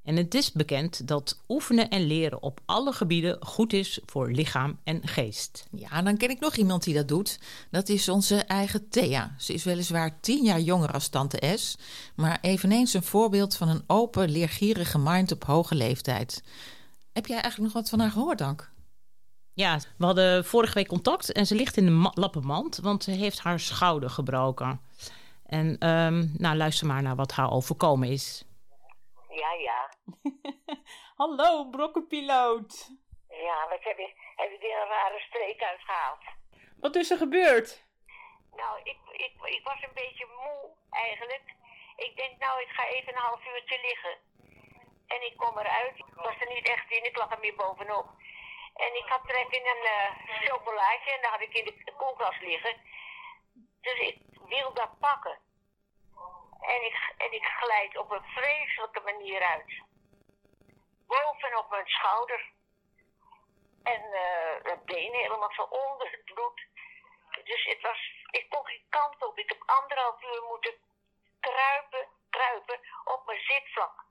En 0.02 0.16
het 0.16 0.34
is 0.34 0.52
bekend 0.52 1.08
dat 1.08 1.40
oefenen 1.48 1.88
en 1.88 2.06
leren 2.06 2.42
op 2.42 2.60
alle 2.66 2.92
gebieden 2.92 3.36
goed 3.40 3.72
is 3.72 4.00
voor 4.06 4.30
lichaam 4.30 4.78
en 4.84 5.08
geest. 5.08 5.66
Ja, 5.70 6.02
dan 6.02 6.16
ken 6.16 6.30
ik 6.30 6.40
nog 6.40 6.56
iemand 6.56 6.84
die 6.84 6.94
dat 6.94 7.08
doet. 7.08 7.38
Dat 7.70 7.88
is 7.88 8.08
onze 8.08 8.36
eigen 8.36 8.88
Thea. 8.88 9.34
Ze 9.38 9.52
is 9.52 9.64
weliswaar 9.64 10.20
tien 10.20 10.44
jaar 10.44 10.60
jonger 10.60 10.92
als 10.92 11.08
tante 11.08 11.56
S, 11.56 11.78
maar 12.14 12.38
eveneens 12.40 12.94
een 12.94 13.02
voorbeeld 13.02 13.56
van 13.56 13.68
een 13.68 13.84
open, 13.86 14.30
leergierige 14.30 14.98
mind 14.98 15.32
op 15.32 15.44
hoge 15.44 15.74
leeftijd. 15.74 16.42
Heb 17.16 17.26
jij 17.26 17.40
eigenlijk 17.40 17.64
nog 17.72 17.82
wat 17.82 17.90
van 17.90 18.00
haar 18.00 18.10
gehoord, 18.10 18.38
Dank? 18.38 18.70
Ja, 19.54 19.78
we 19.98 20.04
hadden 20.04 20.44
vorige 20.44 20.74
week 20.74 20.86
contact 20.88 21.32
en 21.32 21.46
ze 21.46 21.54
ligt 21.54 21.76
in 21.76 21.84
de 21.84 21.90
ma- 21.90 22.12
lappenmand, 22.14 22.76
want 22.76 23.04
ze 23.04 23.10
heeft 23.10 23.40
haar 23.40 23.60
schouder 23.60 24.10
gebroken. 24.10 24.80
En 25.46 25.78
ehm, 25.78 26.18
nou, 26.38 26.56
luister 26.56 26.86
maar 26.86 27.02
naar 27.02 27.16
wat 27.16 27.32
haar 27.32 27.50
overkomen 27.52 28.08
is. 28.08 28.44
Ja, 29.28 29.52
ja. 29.68 29.80
Hallo, 31.22 31.64
brokkenpiloot. 31.70 32.72
Ja, 33.28 33.58
wat 33.70 33.82
heb 33.88 33.96
je, 33.96 34.08
heb 34.36 34.50
je 34.50 34.58
weer 34.60 34.78
een 34.82 34.88
rare 34.88 35.20
streek 35.28 35.62
uitgehaald? 35.62 36.22
Wat 36.80 36.94
is 36.94 37.10
er 37.10 37.16
gebeurd? 37.18 37.84
Nou, 38.56 38.78
ik, 38.82 38.98
ik, 39.12 39.32
ik 39.56 39.64
was 39.64 39.82
een 39.82 39.94
beetje 39.94 40.26
moe 40.26 40.70
eigenlijk. 40.90 41.54
Ik 41.96 42.16
denk, 42.16 42.38
nou, 42.38 42.60
ik 42.60 42.68
ga 42.68 42.88
even 42.88 43.12
een 43.12 43.26
half 43.28 43.40
uurtje 43.54 43.78
liggen. 43.88 44.16
En 45.06 45.22
ik 45.22 45.36
kom 45.36 45.58
eruit. 45.58 45.98
Ik 45.98 46.14
was 46.14 46.40
er 46.40 46.48
niet 46.48 46.68
echt 46.68 46.90
in, 46.90 47.04
ik 47.04 47.16
lag 47.16 47.30
er 47.30 47.38
meer 47.38 47.54
bovenop. 47.54 48.08
En 48.74 48.94
ik 48.96 49.06
had 49.06 49.28
trek 49.28 49.50
in 49.50 49.66
een 49.66 49.88
chocolaatje 50.46 51.10
en 51.12 51.22
dat 51.22 51.30
had 51.30 51.40
ik 51.40 51.54
in 51.54 51.64
de 51.64 51.92
koelkast 51.96 52.40
liggen. 52.40 52.80
Dus 53.80 53.98
ik 53.98 54.18
wil 54.48 54.74
dat 54.74 54.98
pakken. 54.98 55.38
En 56.60 56.84
ik, 56.84 57.14
en 57.16 57.32
ik 57.32 57.44
glijd 57.44 57.96
op 57.96 58.10
een 58.10 58.24
vreselijke 58.24 59.00
manier 59.00 59.42
uit. 59.42 59.82
Bovenop 61.06 61.70
mijn 61.70 61.86
schouder. 61.86 62.52
En 63.82 64.02
het 64.62 64.84
been 64.84 65.12
helemaal 65.12 65.52
zo 65.52 65.62
onder 65.62 66.10
het 66.10 66.24
bloed. 66.24 66.66
Dus 67.44 67.64
het 67.64 67.80
was, 67.80 67.98
ik 68.30 68.48
kon 68.48 68.66
geen 68.66 68.86
kant 68.88 69.24
op. 69.24 69.38
Ik 69.38 69.48
heb 69.48 69.62
anderhalf 69.66 70.22
uur 70.22 70.42
moeten 70.42 70.74
kruipen, 71.40 72.08
kruipen 72.30 72.80
op 73.04 73.26
mijn 73.26 73.40
zitvlak. 73.40 74.05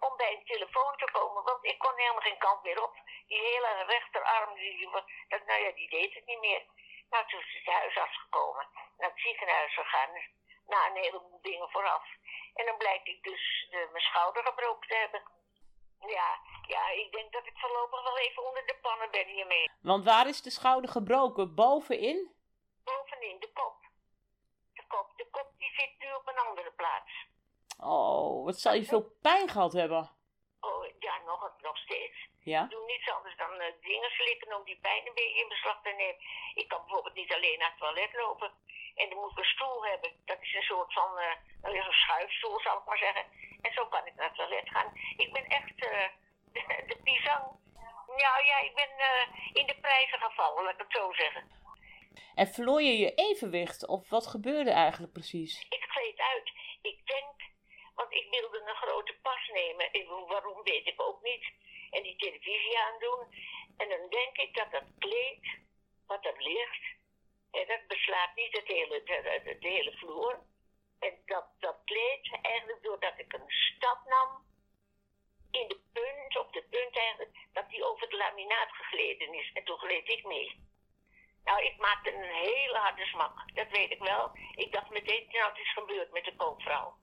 Om 0.00 0.16
bij 0.16 0.32
een 0.32 0.44
telefoon 0.44 0.96
te 0.96 1.08
komen, 1.12 1.42
want 1.44 1.64
ik 1.64 1.78
kon 1.78 1.96
helemaal 1.96 2.28
geen 2.28 2.38
kant 2.38 2.62
meer 2.62 2.82
op. 2.82 2.94
Die 3.26 3.40
hele 3.40 3.84
rechterarm, 3.86 4.54
die, 4.54 4.90
dat, 5.28 5.44
nou 5.46 5.60
ja, 5.62 5.72
die 5.72 5.90
deed 5.90 6.14
het 6.14 6.26
niet 6.26 6.40
meer. 6.40 6.62
Nou, 7.10 7.28
toen 7.28 7.40
is 7.40 7.54
het 7.64 7.74
huisarts 7.74 8.18
gekomen. 8.20 8.66
Naar 8.98 9.10
het 9.10 9.20
ziekenhuis 9.20 9.74
gegaan. 9.74 10.10
Na 10.66 10.86
een 10.86 11.02
heleboel 11.02 11.40
dingen 11.42 11.70
vooraf. 11.70 12.04
En 12.54 12.66
dan 12.66 12.76
blijkt 12.76 13.08
ik 13.08 13.22
dus 13.22 13.66
de, 13.70 13.88
mijn 13.92 14.04
schouder 14.04 14.42
gebroken 14.44 14.88
te 14.88 14.96
hebben. 14.96 15.22
Ja, 16.06 16.40
ja, 16.66 16.88
ik 16.88 17.12
denk 17.12 17.32
dat 17.32 17.46
ik 17.46 17.58
voorlopig 17.58 18.02
wel 18.02 18.18
even 18.18 18.46
onder 18.46 18.66
de 18.66 18.78
pannen 18.82 19.10
ben 19.10 19.26
hiermee. 19.26 19.70
Want 19.82 20.04
waar 20.04 20.28
is 20.28 20.42
de 20.42 20.50
schouder 20.50 20.90
gebroken? 20.90 21.54
Bovenin? 21.54 22.34
Bovenin, 22.84 23.40
de 23.40 23.52
kop. 23.52 23.76
De 24.72 24.84
kop, 24.86 25.12
de 25.16 25.26
kop 25.30 25.52
die 25.58 25.72
zit 25.72 25.94
nu 25.98 26.12
op 26.14 26.28
een 26.28 26.38
andere 26.38 26.72
plaats. 26.72 27.27
Oh, 27.78 28.44
wat 28.44 28.60
zal 28.60 28.74
je 28.74 28.84
veel 28.84 29.06
pijn 29.22 29.48
gehad 29.48 29.72
hebben? 29.72 30.10
Oh, 30.60 30.84
ja, 30.98 31.14
nog, 31.26 31.52
nog 31.62 31.76
steeds. 31.76 32.28
Ja? 32.40 32.64
Ik 32.64 32.70
doe 32.70 32.86
niets 32.86 33.10
anders 33.10 33.36
dan 33.36 33.60
eh, 33.60 33.72
dingen 33.80 34.10
slikken 34.10 34.56
om 34.56 34.64
die 34.64 34.78
pijn 34.80 35.06
een 35.06 35.14
beetje 35.14 35.40
in 35.42 35.48
beslag 35.48 35.82
te 35.82 35.94
nemen. 35.96 36.20
Ik 36.54 36.68
kan 36.68 36.80
bijvoorbeeld 36.80 37.14
niet 37.14 37.34
alleen 37.34 37.58
naar 37.58 37.70
het 37.70 37.78
toilet 37.78 38.12
lopen. 38.14 38.50
En 38.94 39.08
dan 39.08 39.18
moet 39.18 39.30
ik 39.30 39.38
een 39.38 39.54
stoel 39.56 39.86
hebben. 39.86 40.10
Dat 40.24 40.40
is 40.40 40.54
een 40.54 40.70
soort 40.72 40.92
van, 40.92 41.18
eh 41.18 41.34
nou 41.62 41.74
ja, 41.74 41.82
zo'n 41.82 41.92
schuifstoel 41.92 42.60
zal 42.60 42.78
ik 42.78 42.84
maar 42.84 42.98
zeggen. 42.98 43.24
En 43.60 43.72
zo 43.72 43.86
kan 43.86 44.06
ik 44.06 44.14
naar 44.14 44.26
het 44.26 44.36
toilet 44.36 44.68
gaan. 44.68 44.92
Ik 45.16 45.32
ben 45.32 45.46
echt 45.46 45.76
eh, 45.84 46.08
de, 46.54 46.84
de 46.86 46.98
pisang. 47.04 47.44
Nou 48.06 48.44
ja, 48.44 48.58
ik 48.58 48.74
ben 48.74 48.92
eh, 48.98 49.24
in 49.52 49.66
de 49.66 49.76
prijzen 49.80 50.18
gevallen, 50.18 50.64
laat 50.64 50.72
ik 50.72 50.78
het 50.78 50.92
zo 50.92 51.12
zeggen. 51.12 51.58
En 52.34 52.46
verloor 52.46 52.82
je 52.82 52.98
je 52.98 53.14
evenwicht? 53.14 53.86
Of 53.86 54.08
wat 54.08 54.26
gebeurde 54.26 54.70
eigenlijk 54.70 55.12
precies? 55.12 55.66
Ik 55.68 55.84
gleed 55.88 56.20
uit. 56.20 56.52
Ik 56.82 57.06
denk, 57.06 57.34
want 57.98 58.12
ik 58.12 58.26
wilde 58.30 58.60
een 58.60 58.82
grote 58.84 59.16
pas 59.22 59.48
nemen. 59.52 59.92
Ik, 59.92 60.08
waarom 60.08 60.62
weet 60.62 60.86
ik 60.86 61.02
ook 61.02 61.22
niet. 61.22 61.44
En 61.90 62.02
die 62.02 62.16
televisie 62.16 62.78
aandoen. 62.78 63.20
En 63.76 63.88
dan 63.88 64.08
denk 64.08 64.36
ik 64.36 64.54
dat 64.54 64.70
dat 64.70 64.88
kleed, 64.98 65.44
wat 66.06 66.24
er 66.24 66.42
ligt, 66.42 66.84
en 67.50 67.66
dat 67.66 67.86
beslaat 67.86 68.34
niet 68.34 68.56
het 68.56 68.66
hele, 68.66 69.02
de, 69.02 69.68
hele 69.68 69.92
vloer. 69.96 70.38
En 70.98 71.22
dat, 71.26 71.46
dat 71.58 71.76
kleed, 71.84 72.38
eigenlijk 72.42 72.82
doordat 72.82 73.18
ik 73.18 73.32
een 73.32 73.50
stap 73.50 74.00
nam, 74.04 74.46
in 75.50 75.68
de 75.68 75.80
punt, 75.92 76.38
op 76.38 76.52
de 76.52 76.62
punt 76.70 76.98
eigenlijk, 76.98 77.36
dat 77.52 77.70
die 77.70 77.84
over 77.84 78.02
het 78.02 78.12
laminaat 78.12 78.72
gegleden 78.72 79.34
is. 79.34 79.50
En 79.54 79.64
toen 79.64 79.78
gleed 79.78 80.08
ik 80.08 80.24
mee. 80.24 80.66
Nou, 81.44 81.64
ik 81.64 81.76
maakte 81.76 82.14
een 82.14 82.32
hele 82.34 82.78
harde 82.78 83.06
smak, 83.06 83.54
dat 83.54 83.68
weet 83.68 83.90
ik 83.90 84.02
wel. 84.02 84.30
Ik 84.54 84.72
dacht 84.72 84.90
meteen, 84.90 85.28
nou, 85.30 85.48
het 85.48 85.58
is 85.58 85.72
gebeurd 85.72 86.12
met 86.12 86.24
de 86.24 86.36
koopvrouw. 86.36 86.96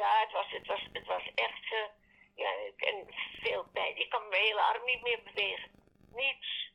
Ja, 0.00 0.20
het 0.20 0.32
was, 0.32 0.50
het 0.50 0.66
was, 0.66 0.82
het 0.92 1.06
was 1.06 1.22
echt, 1.34 1.72
eh, 1.72 1.88
ja, 2.34 2.50
en 2.76 3.06
veel 3.42 3.64
pijn. 3.72 3.96
Ik 3.96 4.10
kan 4.10 4.28
mijn 4.28 4.42
hele 4.42 4.62
arm 4.62 4.84
niet 4.84 5.02
meer 5.02 5.22
bewegen. 5.22 5.70
Niets. 6.12 6.72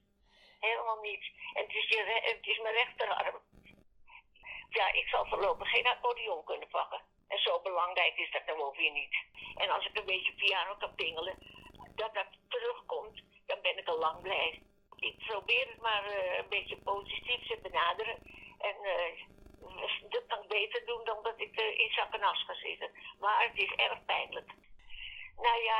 Helemaal 0.59 1.01
niets. 1.01 1.31
En 1.53 1.63
het 1.63 1.73
is, 1.75 1.87
je, 1.89 2.19
het 2.21 2.47
is 2.47 2.59
mijn 2.59 2.73
rechterarm. 2.73 3.41
Ja, 4.69 4.93
ik 4.93 5.07
zal 5.07 5.25
voorlopig 5.25 5.69
geen 5.69 5.87
accordeon 5.87 6.43
kunnen 6.43 6.67
pakken. 6.67 7.01
En 7.27 7.39
zo 7.39 7.61
belangrijk 7.61 8.17
is 8.17 8.31
dat 8.31 8.45
nou 8.45 8.59
ook 8.59 8.75
weer 8.75 8.91
niet. 8.91 9.15
En 9.55 9.69
als 9.69 9.85
ik 9.85 9.97
een 9.97 10.05
beetje 10.05 10.33
piano 10.33 10.75
kan 10.75 10.95
pingelen, 10.95 11.37
dat 11.95 12.13
dat 12.13 12.27
terugkomt, 12.47 13.21
dan 13.45 13.61
ben 13.61 13.77
ik 13.77 13.87
al 13.87 13.99
lang 13.99 14.21
blij. 14.21 14.61
Ik 14.95 15.17
probeer 15.17 15.67
het 15.67 15.81
maar 15.81 16.05
eh, 16.05 16.37
een 16.37 16.49
beetje 16.49 16.77
positief 16.77 17.47
te 17.47 17.59
benaderen. 17.61 18.17
En 18.57 18.75
eh, 18.83 19.25
dat 20.09 20.23
kan 20.27 20.41
ik 20.43 20.47
beter 20.49 20.85
doen 20.85 21.03
dan 21.05 21.19
dat 21.23 21.39
ik 21.47 21.53
eh, 21.59 21.79
in 21.83 21.91
zak 21.91 22.13
en 22.13 22.23
as 22.23 22.43
ga 22.47 22.53
zitten. 22.53 22.89
Maar 23.19 23.37
het 23.47 23.57
is 23.63 23.71
erg 23.75 24.05
pijnlijk. 24.05 24.49
Nou 25.47 25.63
ja, 25.63 25.79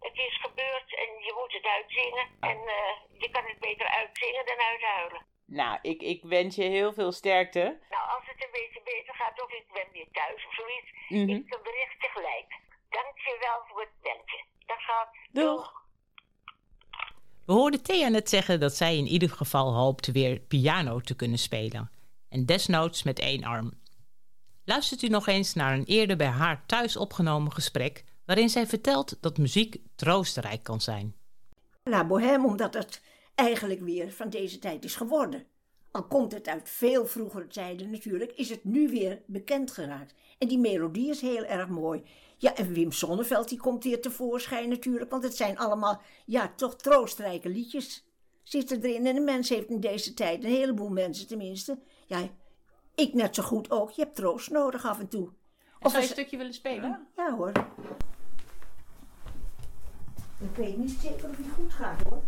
het 0.00 0.16
is 0.26 0.40
gebeurd 0.40 0.88
en 1.02 1.08
je 1.26 1.32
moet 1.38 1.52
het 1.52 1.66
uitzingen. 1.76 2.26
En 2.40 2.58
eh, 2.78 3.20
je 3.22 3.28
kan 3.30 3.44
het 3.44 3.58
beter 3.58 3.86
uitzingen 3.86 4.46
dan 4.46 4.58
uithuilen. 4.70 5.22
Nou, 5.46 5.78
ik, 5.82 6.00
ik 6.02 6.22
wens 6.22 6.56
je 6.56 6.62
heel 6.62 6.92
veel 6.92 7.12
sterkte. 7.12 7.78
Nou, 7.90 8.04
als 8.16 8.26
het 8.26 8.44
een 8.44 8.52
beetje 8.52 8.80
beter 8.84 9.14
gaat 9.14 9.42
of 9.42 9.50
ik 9.52 9.66
ben 9.72 9.88
weer 9.92 10.08
thuis 10.12 10.46
of 10.46 10.54
zoiets, 10.54 10.90
Mhm. 11.08 11.28
ik 11.28 11.54
een 11.54 11.62
bericht 11.62 12.00
tegelijk. 12.00 12.48
Dank 12.90 13.18
je 13.18 13.36
wel 13.40 13.58
voor 13.68 13.80
het 13.80 13.90
belletje. 14.02 14.44
Dat 14.66 14.78
gaat. 14.78 15.08
Doeg. 15.32 15.78
We 17.46 17.52
hoorden 17.52 17.82
Thea 17.82 18.08
net 18.08 18.28
zeggen 18.28 18.60
dat 18.60 18.72
zij 18.72 18.96
in 18.96 19.06
ieder 19.06 19.30
geval 19.30 19.74
hoopt 19.74 20.06
weer 20.12 20.38
piano 20.38 21.00
te 21.00 21.16
kunnen 21.16 21.38
spelen. 21.38 21.90
En 22.30 22.46
desnoods 22.46 23.02
met 23.02 23.18
één 23.18 23.44
arm. 23.44 23.72
Luistert 24.64 25.02
u 25.02 25.08
nog 25.08 25.26
eens 25.26 25.54
naar 25.54 25.74
een 25.74 25.84
eerder 25.84 26.16
bij 26.16 26.26
haar 26.26 26.66
thuis 26.66 26.96
opgenomen 26.96 27.52
gesprek... 27.52 28.04
waarin 28.24 28.48
zij 28.48 28.66
vertelt 28.66 29.16
dat 29.20 29.38
muziek 29.38 29.76
troostrijk 29.94 30.62
kan 30.62 30.80
zijn. 30.80 31.14
La 31.84 32.06
Bohème, 32.06 32.46
omdat 32.46 32.74
het 32.74 33.02
eigenlijk 33.34 33.80
weer 33.80 34.12
van 34.12 34.30
deze 34.30 34.58
tijd 34.58 34.84
is 34.84 34.96
geworden. 34.96 35.46
Al 35.90 36.06
komt 36.06 36.32
het 36.32 36.48
uit 36.48 36.68
veel 36.68 37.06
vroegere 37.06 37.46
tijden 37.46 37.90
natuurlijk, 37.90 38.32
is 38.32 38.50
het 38.50 38.64
nu 38.64 38.88
weer 38.88 39.22
bekend 39.26 39.70
geraakt. 39.70 40.14
En 40.38 40.48
die 40.48 40.58
melodie 40.58 41.10
is 41.10 41.20
heel 41.20 41.44
erg 41.44 41.68
mooi. 41.68 42.02
Ja, 42.38 42.56
en 42.56 42.72
Wim 42.72 42.92
Sonneveld 42.92 43.48
die 43.48 43.58
komt 43.58 43.84
hier 43.84 44.00
tevoorschijn 44.00 44.68
natuurlijk, 44.68 45.10
want 45.10 45.22
het 45.22 45.36
zijn 45.36 45.58
allemaal, 45.58 46.02
ja, 46.26 46.52
toch 46.56 46.76
troostrijke 46.76 47.48
liedjes. 47.48 48.04
Zitten 48.42 48.82
erin 48.82 49.06
en 49.06 49.14
de 49.14 49.20
mens 49.20 49.48
heeft 49.48 49.68
in 49.68 49.80
deze 49.80 50.14
tijd, 50.14 50.44
een 50.44 50.50
heleboel 50.50 50.88
mensen 50.88 51.26
tenminste, 51.26 51.78
ja, 52.10 52.28
ik 52.94 53.14
net 53.14 53.34
zo 53.34 53.42
goed 53.42 53.70
ook, 53.70 53.90
je 53.90 54.02
hebt 54.02 54.16
troost 54.16 54.50
nodig 54.50 54.84
af 54.84 54.98
en 55.00 55.08
toe. 55.08 55.28
Of 55.80 55.90
zou 55.90 56.02
je 56.02 56.08
een 56.08 56.14
stukje 56.14 56.36
willen 56.36 56.54
spelen? 56.54 57.06
Ja 57.16 57.36
hoor. 57.36 57.52
Ik 60.38 60.56
weet 60.56 60.76
niet 60.76 60.90
zeker 60.90 61.28
of 61.28 61.36
het 61.36 61.46
goed 61.54 61.72
gaat 61.72 62.02
hoor. 62.02 62.22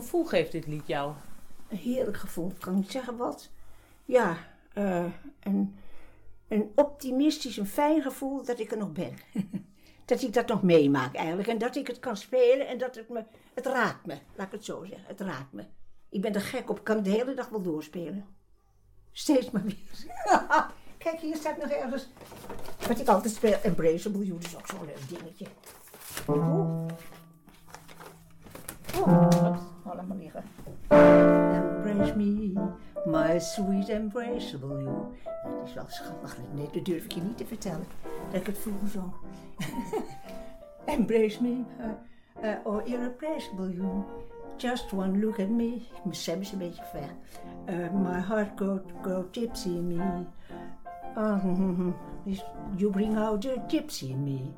Gevoel 0.00 0.24
geeft 0.24 0.52
dit 0.52 0.66
lied 0.66 0.86
jou? 0.86 1.12
Een 1.68 1.76
heerlijk 1.76 2.16
gevoel, 2.16 2.50
ik 2.50 2.60
kan 2.60 2.74
niet 2.74 2.90
zeggen 2.90 3.16
wat. 3.16 3.50
Ja, 4.04 4.36
eh, 4.72 5.04
een, 5.40 5.76
een 6.48 6.72
optimistisch, 6.74 7.56
een 7.56 7.66
fijn 7.66 8.02
gevoel 8.02 8.44
dat 8.44 8.58
ik 8.58 8.70
er 8.70 8.78
nog 8.78 8.92
ben. 8.92 9.14
dat 10.04 10.22
ik 10.22 10.32
dat 10.32 10.48
nog 10.48 10.62
meemaak 10.62 11.14
eigenlijk. 11.14 11.48
En 11.48 11.58
dat 11.58 11.76
ik 11.76 11.86
het 11.86 11.98
kan 11.98 12.16
spelen 12.16 12.68
en 12.68 12.78
dat 12.78 12.94
het 12.94 13.08
me... 13.08 13.24
Het 13.54 13.66
raakt 13.66 14.06
me, 14.06 14.18
laat 14.34 14.46
ik 14.46 14.52
het 14.52 14.64
zo 14.64 14.84
zeggen. 14.84 15.06
Het 15.06 15.20
raakt 15.20 15.52
me. 15.52 15.64
Ik 16.08 16.20
ben 16.20 16.34
er 16.34 16.40
gek 16.40 16.70
op, 16.70 16.78
ik 16.78 16.84
kan 16.84 16.96
het 16.96 17.04
de 17.04 17.10
hele 17.10 17.34
dag 17.34 17.48
wel 17.48 17.62
doorspelen. 17.62 18.26
Steeds 19.12 19.50
maar 19.50 19.62
weer. 19.62 20.08
Kijk, 20.98 21.20
hier 21.20 21.36
staat 21.36 21.58
nog 21.58 21.70
ergens 21.70 22.08
wat 22.88 23.00
ik 23.00 23.08
altijd 23.08 23.34
speel. 23.34 23.58
Embraceable 23.62 24.26
You, 24.26 24.38
dat 24.38 24.48
is 24.48 24.56
ook 24.56 24.66
zo'n 24.66 24.86
leuk 24.86 25.08
dingetje. 25.08 25.46
Oh. 26.26 26.86
Oh, 28.98 29.29
liggen. 30.08 30.42
Embrace 30.88 32.16
me, 32.16 32.52
my 33.06 33.38
sweet 33.38 33.88
embraceable 33.88 34.82
you. 34.82 35.06
Dat 35.44 35.66
is 35.66 35.74
wel 35.74 35.84
schattig. 35.88 36.36
Nee, 36.54 36.68
dat 36.72 36.84
durf 36.84 37.04
ik 37.04 37.12
je 37.12 37.20
niet 37.20 37.36
te 37.36 37.46
vertellen. 37.46 37.86
Dat 38.30 38.40
ik 38.40 38.46
het 38.46 38.58
vroeger 38.58 38.88
zong. 38.88 39.12
Embrace 40.96 41.42
me, 41.42 41.62
uh, 41.78 42.50
uh, 42.50 42.56
oh 42.64 42.86
irreplaceable 42.86 43.74
you. 43.74 44.04
Just 44.56 44.92
one 44.92 45.18
look 45.18 45.38
at 45.38 45.48
me. 45.48 45.82
Mijn 46.02 46.14
stem 46.14 46.40
is 46.40 46.52
een 46.52 46.58
beetje 46.58 46.82
ver. 46.84 47.10
Uh, 47.74 47.90
my 47.90 48.20
heart 48.20 48.50
go, 48.56 48.80
go 49.02 49.24
gypsy 49.30 49.66
in 49.66 49.86
me. 49.86 50.24
Uh, 51.16 51.44
you 52.76 52.90
bring 52.90 53.16
out 53.16 53.40
the 53.40 53.56
gypsy 53.68 54.10
in 54.10 54.22
me. 54.22 54.52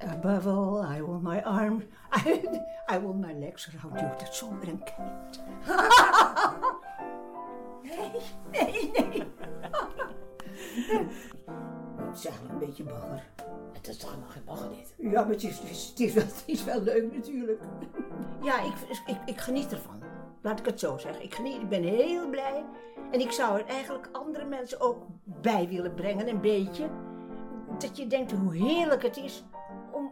Above 0.00 0.46
all, 0.46 0.82
I 0.82 1.02
want 1.02 1.22
my 1.22 1.42
arm, 1.42 1.84
I, 2.12 2.42
I 2.88 2.98
want 2.98 3.20
my 3.20 3.32
legs 3.32 3.68
around 3.68 4.00
you. 4.00 4.10
Dat 4.18 4.34
zonder 4.34 4.68
een 4.68 4.82
kind. 4.84 5.40
nee, 7.82 8.10
nee, 8.50 8.90
nee. 8.92 9.22
Het 11.96 12.18
is 12.18 12.26
eigenlijk 12.26 12.52
een 12.52 12.66
beetje 12.66 12.82
bagger. 12.82 13.22
Het 13.72 13.88
is 13.88 13.96
toch 13.96 14.10
helemaal 14.10 14.30
geen 14.30 14.44
bagger 14.44 14.68
dit? 14.68 14.94
Ja, 14.96 15.22
maar 15.22 15.30
het 15.30 15.42
is, 15.42 15.58
het 15.58 15.70
is, 15.70 15.88
het 15.88 16.00
is, 16.00 16.12
wel, 16.14 16.24
het 16.24 16.42
is 16.46 16.64
wel 16.64 16.82
leuk 16.82 17.12
natuurlijk. 17.12 17.62
Ja, 18.42 18.60
ik, 18.60 18.72
ik, 19.06 19.16
ik 19.26 19.40
geniet 19.40 19.72
ervan. 19.72 20.02
Laat 20.42 20.58
ik 20.58 20.66
het 20.66 20.80
zo 20.80 20.98
zeggen. 20.98 21.22
Ik 21.24 21.34
geniet, 21.34 21.62
ik 21.62 21.68
ben 21.68 21.82
heel 21.82 22.28
blij. 22.28 22.64
En 23.10 23.20
ik 23.20 23.30
zou 23.30 23.58
er 23.58 23.66
eigenlijk 23.66 24.08
andere 24.12 24.44
mensen 24.44 24.80
ook 24.80 25.02
bij 25.24 25.68
willen 25.68 25.94
brengen, 25.94 26.28
een 26.28 26.40
beetje. 26.40 26.88
Dat 27.78 27.96
je 27.96 28.06
denkt 28.06 28.32
hoe 28.32 28.56
heerlijk 28.56 29.02
het 29.02 29.16
is 29.16 29.44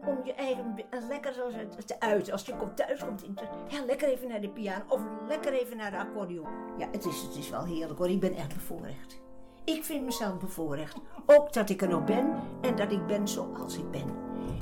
om, 0.06 0.24
je 0.24 0.34
eigen 0.34 0.74
lekker 1.08 1.32
zo 1.32 1.50
te- 1.86 2.00
uiten. 2.00 2.32
Als 2.32 2.42
je 2.46 2.56
komt 2.56 2.76
thuis 2.76 3.00
komt, 3.00 3.22
ja, 3.68 3.84
lekker 3.84 4.08
even 4.08 4.28
naar 4.28 4.40
de 4.40 4.48
piano 4.48 4.84
of 4.88 5.00
lekker 5.28 5.52
even 5.52 5.76
naar 5.76 5.90
de 5.90 5.98
accordeon. 5.98 6.46
Ja, 6.78 6.88
het 6.92 7.04
is, 7.04 7.22
het 7.22 7.36
is 7.36 7.50
wel 7.50 7.64
heerlijk 7.64 7.98
hoor. 7.98 8.08
Ik 8.10 8.20
ben 8.20 8.34
echt 8.34 8.54
bevoorrecht. 8.54 9.20
Ik 9.64 9.84
vind 9.84 10.04
mezelf 10.04 10.38
bevoorrecht. 10.38 10.96
Ook 11.26 11.52
dat 11.52 11.70
ik 11.70 11.82
er 11.82 11.88
nog 11.88 12.04
ben 12.04 12.34
en 12.60 12.76
dat 12.76 12.92
ik 12.92 13.06
ben 13.06 13.28
zoals 13.28 13.76
ik 13.76 13.90
ben. 13.90 14.06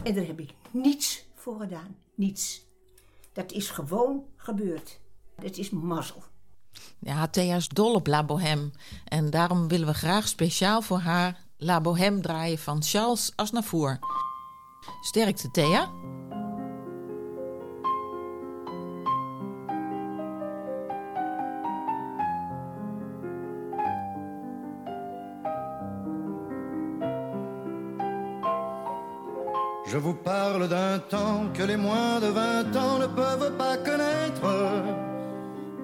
En 0.05 0.15
daar 0.15 0.27
heb 0.27 0.41
ik 0.41 0.55
niets 0.71 1.27
voor 1.35 1.61
gedaan. 1.61 1.97
Niets. 2.15 2.67
Dat 3.33 3.53
is 3.53 3.71
gewoon 3.71 4.25
gebeurd. 4.37 5.01
Het 5.41 5.59
is 5.59 5.71
mazzel. 5.71 6.23
Ja, 6.99 7.29
Thea 7.29 7.57
is 7.57 7.69
dol 7.69 7.95
op 7.95 8.07
La 8.07 8.25
Bohème. 8.25 8.71
En 9.05 9.31
daarom 9.31 9.69
willen 9.69 9.87
we 9.87 9.95
graag 9.95 10.29
speciaal 10.29 10.83
voor 10.83 10.99
haar 10.99 11.45
La 11.57 11.81
Bohème 11.81 12.21
draaien 12.21 12.59
van 12.59 12.83
Charles 12.83 13.33
Aznavour. 13.37 13.99
Je 29.91 29.97
vous 29.97 30.13
parle 30.13 30.69
d'un 30.69 30.99
temps 30.99 31.47
que 31.55 31.63
les 31.63 31.77
moins 31.77 32.21
de 32.21 32.27
20 32.27 32.77
ans 32.77 32.99
ne 32.99 33.07
peuvent 33.07 33.57
pas 33.57 33.79
connaître. 33.79 34.47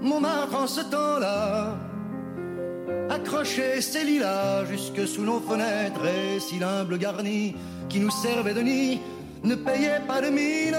Montmartre 0.02 0.54
en 0.54 0.66
ce 0.66 0.82
temps-là 0.82 1.78
accrochait 3.24 3.80
ses 3.80 4.04
lilas 4.04 4.66
jusque 4.66 5.08
sous 5.08 5.22
nos 5.22 5.40
fenêtres 5.40 6.04
et 6.04 6.38
si 6.40 6.58
l'humble 6.58 6.98
garni 6.98 7.56
qui 7.88 7.98
nous 7.98 8.10
servait 8.10 8.52
de 8.52 8.60
nid 8.60 9.00
ne 9.42 9.54
payait 9.54 10.02
pas 10.06 10.20
de 10.20 10.28
mine. 10.28 10.76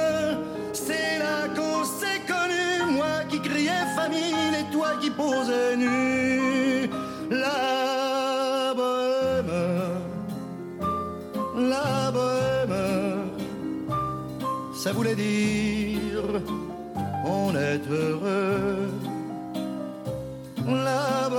C'est 0.73 1.17
là 1.17 1.47
qu'on 1.55 1.83
s'est 1.83 2.21
connus, 2.27 2.97
moi 2.97 3.23
qui 3.29 3.39
criais 3.41 3.85
famine 3.95 4.53
et 4.59 4.71
toi 4.71 4.89
qui 5.01 5.09
posais 5.09 5.75
nu. 5.75 6.87
La 7.31 8.73
bohème, 8.75 9.55
la 11.73 12.11
bohème, 12.11 12.77
ça 14.75 14.91
voulait 14.93 15.15
dire 15.15 16.41
on 17.25 17.55
est 17.55 17.81
heureux. 17.89 18.89
La 20.67 21.29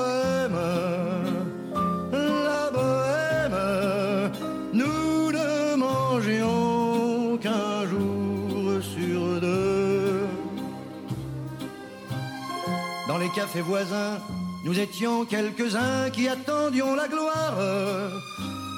Cafés 13.37 13.61
voisins, 13.61 14.18
nous 14.64 14.80
étions 14.80 15.26
quelques-uns 15.26 16.09
qui 16.09 16.26
attendions 16.26 16.95
la 16.95 17.07
gloire. 17.07 17.59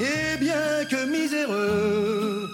Et 0.01 0.37
bien 0.37 0.85
que 0.91 1.07
miséreux, 1.07 2.51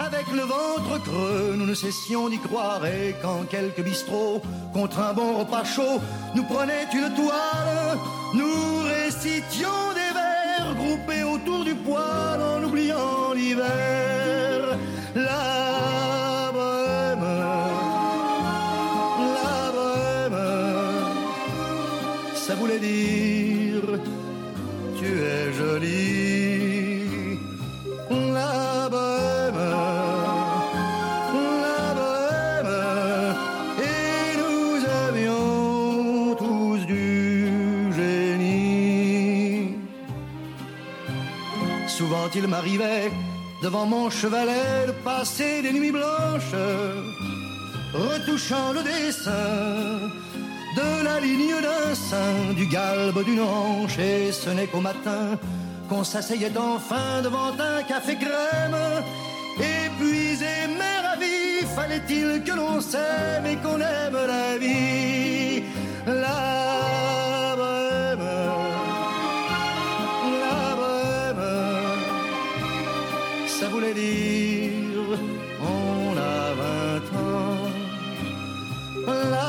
avec 0.00 0.26
le 0.30 0.42
ventre 0.42 1.02
creux, 1.02 1.54
nous 1.56 1.64
ne 1.64 1.72
cessions 1.72 2.28
d'y 2.28 2.38
croire. 2.38 2.84
Et 2.84 3.14
quand 3.22 3.48
quelques 3.48 3.80
bistrots, 3.80 4.42
contre 4.74 5.00
un 5.00 5.14
bon 5.14 5.38
repas 5.38 5.64
chaud, 5.64 5.98
nous 6.34 6.44
prenaient 6.44 6.86
une 6.92 7.14
toile, 7.14 7.98
nous 8.34 8.82
récitions 8.82 9.94
des 9.94 10.12
vers 10.12 10.74
groupés 10.74 11.24
autour 11.24 11.64
du 11.64 11.74
poêle 11.74 12.42
en 12.42 12.62
oubliant 12.62 13.32
l'hiver. 13.34 14.17
Dire 22.76 23.82
Tu 24.98 25.06
es 25.06 25.52
jolie, 25.52 27.38
la 28.10 28.88
bohème, 28.90 29.62
la 31.64 31.94
bohème, 31.98 32.74
et 33.92 34.36
nous 34.42 34.74
avions 35.06 36.34
tous 36.36 36.80
du 36.86 37.92
génie. 37.96 39.76
Souvent 41.86 42.28
il 42.34 42.46
m'arrivait 42.48 43.10
devant 43.62 43.86
mon 43.86 44.10
chevalet 44.10 44.86
de 44.88 44.92
passer 45.04 45.62
des 45.62 45.72
nuits 45.72 45.92
blanches, 45.92 46.58
retouchant 47.94 48.72
le 48.72 48.82
dessin 48.82 50.10
de 50.78 50.90
la 51.08 51.16
ligne 51.26 51.58
d'un 51.66 51.94
sein, 52.08 52.36
du 52.60 52.66
galbe 52.66 53.20
d'une 53.28 53.40
hanche, 53.40 53.98
et 53.98 54.32
ce 54.42 54.50
n'est 54.56 54.68
qu'au 54.70 54.84
matin 54.90 55.24
qu'on 55.88 56.04
s'asseyait 56.04 56.56
enfin 56.74 57.10
devant 57.26 57.52
un 57.72 57.82
café 57.92 58.14
crème. 58.24 58.80
Épuisé 59.58 60.54
mais 60.78 60.98
ravi, 61.06 61.40
fallait-il 61.76 62.28
que 62.46 62.54
l'on 62.60 62.80
s'aime 62.80 63.46
et 63.52 63.58
qu'on 63.62 63.80
aime 63.96 64.20
la 64.34 64.48
vie, 64.62 65.64
la 66.06 67.56
bohème, 67.60 68.28
la 70.44 70.62
bohème 70.80 71.46
ça 73.58 73.66
voulait 73.72 73.96
dire 74.04 75.08
on 75.74 76.16
a 76.34 76.42
vingt 76.60 77.08
ans. 77.26 77.66
La 79.34 79.47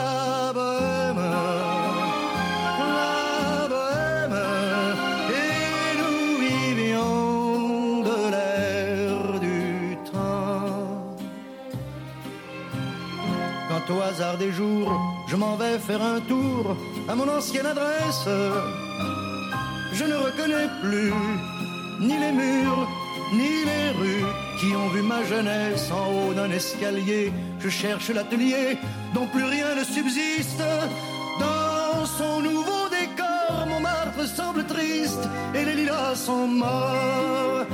des 14.37 14.51
jours, 14.51 14.91
je 15.27 15.35
m'en 15.37 15.55
vais 15.55 15.79
faire 15.79 16.01
un 16.01 16.19
tour 16.19 16.75
à 17.07 17.15
mon 17.15 17.27
ancienne 17.29 17.65
adresse, 17.65 18.27
je 19.93 20.03
ne 20.03 20.15
reconnais 20.15 20.67
plus 20.81 21.13
ni 22.01 22.17
les 22.17 22.31
murs, 22.33 22.87
ni 23.31 23.63
les 23.69 23.91
rues 23.97 24.25
qui 24.59 24.75
ont 24.75 24.89
vu 24.89 25.01
ma 25.01 25.23
jeunesse 25.23 25.89
en 25.91 26.07
haut 26.11 26.33
d'un 26.33 26.51
escalier. 26.51 27.31
Je 27.59 27.69
cherche 27.69 28.09
l'atelier 28.09 28.77
dont 29.13 29.27
plus 29.27 29.45
rien 29.45 29.75
ne 29.75 29.85
subsiste. 29.85 30.63
Dans 31.39 32.05
son 32.05 32.41
nouveau 32.41 32.89
décor, 32.89 33.67
mon 33.69 33.79
marbre 33.79 34.25
semble 34.25 34.65
triste 34.65 35.29
et 35.55 35.63
les 35.63 35.75
lilas 35.75 36.15
sont 36.15 36.47
morts. 36.47 37.65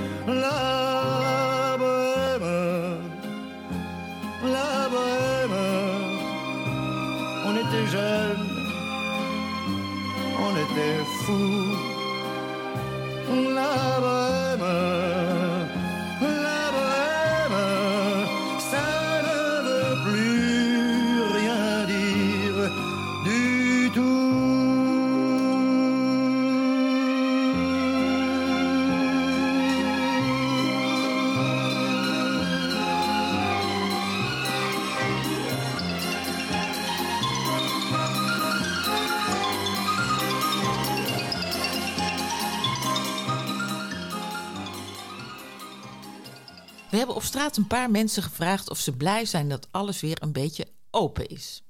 We 46.96 47.02
hebben 47.02 47.20
op 47.20 47.28
straat 47.28 47.58
een 47.58 47.68
paar 47.68 47.92
mensen 47.92 48.24
gevraagd 48.24 48.70
of 48.70 48.78
ze 48.78 48.96
blij 48.96 49.26
zijn 49.26 49.50
dat 49.50 49.68
alles 49.72 50.02
weer 50.02 50.18
een 50.22 50.32
beetje 50.32 50.68
open 50.92 51.28
is. 51.28 51.64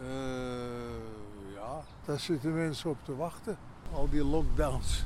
Eh, 0.00 0.06
ja, 1.54 1.84
daar 2.04 2.20
zitten 2.20 2.54
mensen 2.54 2.90
op 2.90 2.96
te 3.02 3.16
wachten. 3.16 3.58
Al 3.92 4.08
die 4.10 4.24
lockdowns. 4.24 5.04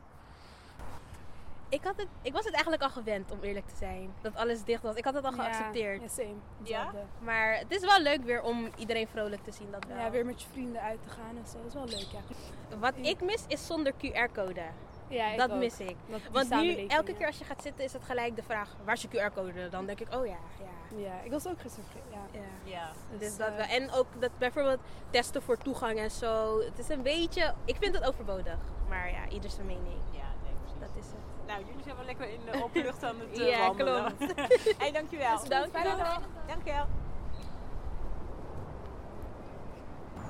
Ik, 1.73 1.83
had 1.83 1.97
het, 1.97 2.07
ik 2.21 2.33
was 2.33 2.43
het 2.45 2.53
eigenlijk 2.53 2.83
al 2.83 2.89
gewend, 2.89 3.31
om 3.31 3.39
eerlijk 3.41 3.67
te 3.67 3.75
zijn. 3.75 4.13
Dat 4.21 4.35
alles 4.35 4.63
dicht 4.63 4.81
was. 4.83 4.95
Ik 4.95 5.03
had 5.03 5.13
het 5.13 5.25
al 5.25 5.33
Ja, 5.35 5.43
geaccepteerd. 5.43 6.01
ja, 6.01 6.07
same. 6.07 6.35
Ja? 6.63 6.93
Maar 7.19 7.57
het 7.57 7.71
is 7.71 7.79
wel 7.81 7.99
leuk 7.99 8.23
weer 8.23 8.41
om 8.41 8.69
iedereen 8.77 9.07
vrolijk 9.07 9.43
te 9.43 9.51
zien. 9.51 9.71
Dat 9.71 9.85
wel. 9.87 9.97
Ja, 9.97 10.09
weer 10.09 10.25
met 10.25 10.41
je 10.41 10.47
vrienden 10.51 10.81
uit 10.81 11.01
te 11.03 11.09
gaan 11.09 11.37
en 11.37 11.47
zo. 11.47 11.57
Dat 11.57 11.67
is 11.67 11.73
wel 11.73 11.85
leuk, 11.85 12.21
ja. 12.69 12.77
Wat 12.79 12.93
ik 13.01 13.21
mis 13.21 13.43
is 13.47 13.65
zonder 13.65 13.93
QR-code. 13.93 14.61
Ja, 15.07 15.31
ik 15.31 15.37
dat 15.37 15.51
ook. 15.51 15.57
mis 15.57 15.79
ik. 15.79 15.95
Dat- 16.09 16.19
Want 16.31 16.49
nu, 16.49 16.85
elke 16.87 17.11
ja. 17.11 17.17
keer 17.17 17.27
als 17.27 17.37
je 17.37 17.43
gaat 17.45 17.61
zitten, 17.61 17.83
is 17.83 17.93
het 17.93 18.03
gelijk 18.03 18.35
de 18.35 18.43
vraag: 18.43 18.75
waar 18.83 18.93
is 18.95 19.01
je 19.01 19.07
QR-code? 19.07 19.69
Dan 19.69 19.85
denk 19.85 19.99
ik: 19.99 20.13
oh 20.15 20.25
ja, 20.25 20.37
ja. 20.59 20.97
Ja, 20.97 21.21
ik 21.23 21.31
was 21.31 21.47
ook 21.47 21.61
gisteren. 21.61 21.85
Ja. 22.11 22.39
Ja. 22.63 22.91
Dus, 23.11 23.19
Dus 23.19 23.37
dat 23.37 23.47
eh, 23.47 23.55
wel. 23.55 23.65
En 23.65 23.91
ook 23.91 24.05
dat 24.19 24.37
bijvoorbeeld 24.37 24.79
testen 25.09 25.41
voor 25.41 25.57
toegang 25.57 25.99
en 25.99 26.11
zo. 26.11 26.59
Het 26.59 26.79
is 26.79 26.89
een 26.89 27.01
beetje. 27.01 27.53
Ik 27.65 27.75
vind 27.79 27.95
het 27.95 28.03
overbodig. 28.07 28.57
Maar 28.89 29.11
ja, 29.11 29.27
ieder 29.29 29.49
zijn 29.49 29.65
mening. 29.65 29.99
Ja, 30.11 30.27
nee, 30.43 30.53
precies. 30.61 30.79
Dat 30.79 30.89
is 31.03 31.05
het. 31.05 31.32
Nou, 31.47 31.59
jullie 31.67 31.83
zijn 31.83 31.95
wel 31.95 32.05
lekker 32.05 32.29
in 32.29 32.39
de 32.51 32.63
open 32.63 32.81
lucht 32.81 33.03
aan 33.03 33.15
het 33.19 33.39
eh, 33.39 33.47
Ja, 33.49 33.67
wandelen. 33.67 34.15
klopt. 34.17 34.33
hey, 34.81 34.91
dankjewel. 34.91 35.39
Dus 35.39 35.49
dankjewel. 35.49 35.81
Fijne 35.81 35.97
dag. 36.03 36.21
Dankjewel. 36.47 36.85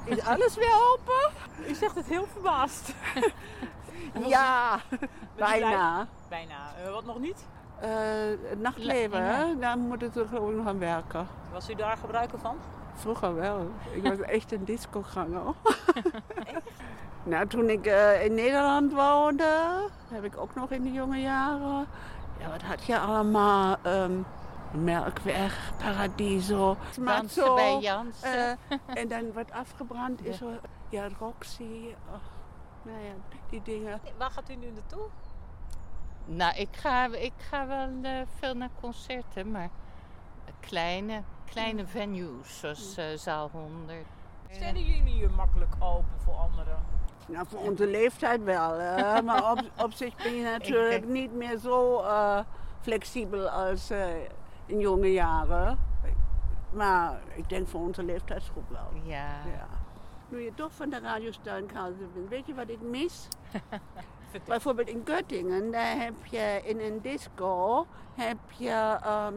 Is 0.05 0.21
alles 0.25 0.55
weer 0.55 0.75
open? 0.91 1.31
U 1.67 1.73
zegt 1.73 1.95
het 1.95 2.05
heel 2.05 2.25
verbaasd. 2.25 2.93
Ja, 4.27 4.79
bijna. 5.35 6.07
Bijna. 6.29 6.73
Eh, 6.83 6.91
wat 6.91 7.05
nog 7.05 7.19
niet? 7.19 7.45
Eh, 7.79 7.89
het 8.49 8.59
nachtleven, 8.59 9.23
Ja. 9.23 9.25
hè? 9.33 9.59
daar 9.59 9.77
moet 9.77 10.01
ik 10.03 10.15
er 10.15 10.27
gewoon 10.27 10.55
nog 10.55 10.67
aan 10.67 10.79
werken. 10.79 11.27
Was 11.51 11.69
u 11.69 11.75
daar 11.75 11.97
gebruiker 11.97 12.39
van? 12.39 12.57
Vroeger 12.95 13.35
wel. 13.35 13.71
Ik 13.91 14.03
was 14.03 14.19
echt 14.19 14.51
een 14.51 14.65
discoganger. 14.65 15.53
Nou, 17.23 17.47
toen 17.47 17.69
ik 17.69 17.85
eh, 17.85 18.25
in 18.25 18.33
Nederland 18.33 18.93
woonde, 18.93 19.89
heb 20.07 20.23
ik 20.23 20.37
ook 20.37 20.55
nog 20.55 20.71
in 20.71 20.83
de 20.83 20.91
jonge 20.91 21.17
jaren. 21.21 21.87
Ja, 22.39 22.49
wat 22.49 22.61
had 22.61 22.83
je 22.85 22.99
allemaal? 22.99 23.75
Ehm, 23.81 24.11
Melkweg, 24.71 25.71
Paradiso. 25.77 26.77
Dansen 27.05 27.55
bij 27.55 27.79
Jansen. 27.79 28.33
eh, 28.69 28.77
en 28.93 29.07
dan 29.07 29.33
wat 29.33 29.51
afgebrand 29.51 30.25
is. 30.25 30.41
er- 30.41 30.59
Ja, 30.89 31.07
Roxy. 31.19 31.95
oh, 32.07 32.13
nou 32.81 32.97
ja, 33.03 33.11
die 33.49 33.61
dingen. 33.61 33.99
Waar 34.17 34.31
gaat 34.31 34.49
u 34.49 34.55
nu 34.55 34.71
naartoe? 34.71 35.05
Nou, 36.25 36.55
ik 36.55 36.69
ga, 36.71 37.05
ik 37.05 37.33
ga 37.49 37.67
wel 37.67 37.89
eh, 38.01 38.11
veel 38.39 38.53
naar 38.55 38.69
concerten, 38.81 39.51
maar 39.51 39.69
kleine, 40.59 41.21
kleine 41.45 41.85
venues, 41.85 42.59
zoals 42.59 42.97
Zaal 43.15 43.49
100. 43.51 44.05
Stellen 44.49 44.83
jullie 44.83 45.13
hier 45.13 45.31
makkelijk 45.31 45.75
open 45.79 46.19
voor 46.23 46.33
anderen? 46.33 46.77
Nou, 47.27 47.45
voor 47.47 47.59
onze 47.59 47.87
leeftijd 47.87 48.43
wel. 48.43 48.73
hè. 48.73 49.21
maar 49.21 49.51
op, 49.51 49.61
op 49.77 49.93
zich 49.93 50.15
ben 50.15 50.35
je 50.35 50.43
natuurlijk 50.43 51.07
niet 51.07 51.33
meer 51.33 51.57
zo 51.57 51.99
eh, 51.99 52.39
flexibel 52.81 53.49
als 53.49 53.89
eh, 53.89 54.07
in 54.65 54.79
jonge 54.79 55.11
jaren. 55.11 55.77
Maar 56.71 57.21
ik 57.35 57.49
denk 57.49 57.67
voor 57.67 57.81
onze 57.81 58.03
leeftijdsgroep 58.03 58.69
wel. 58.69 58.89
Ja. 59.03 59.41
Nu 60.29 60.41
je 60.41 60.53
toch 60.55 60.71
van 60.71 60.89
de 60.89 60.99
radiostaan 60.99 61.65
bent, 62.13 62.29
weet 62.29 62.47
je 62.47 62.53
wat 62.53 62.69
ik 62.69 62.81
mis? 62.81 63.27
Bijvoorbeeld 64.47 64.87
in 64.87 65.03
Göttingen, 65.05 65.71
daar 65.71 65.97
heb 65.97 66.25
je 66.25 66.61
in 66.63 66.79
een 66.79 67.01
disco 67.01 67.85
heb 68.15 68.37
je 68.57 68.97
ehm, 69.03 69.33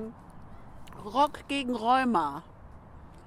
rock 1.05 1.39
gegen 1.47 1.77
Reuma. 1.77 2.43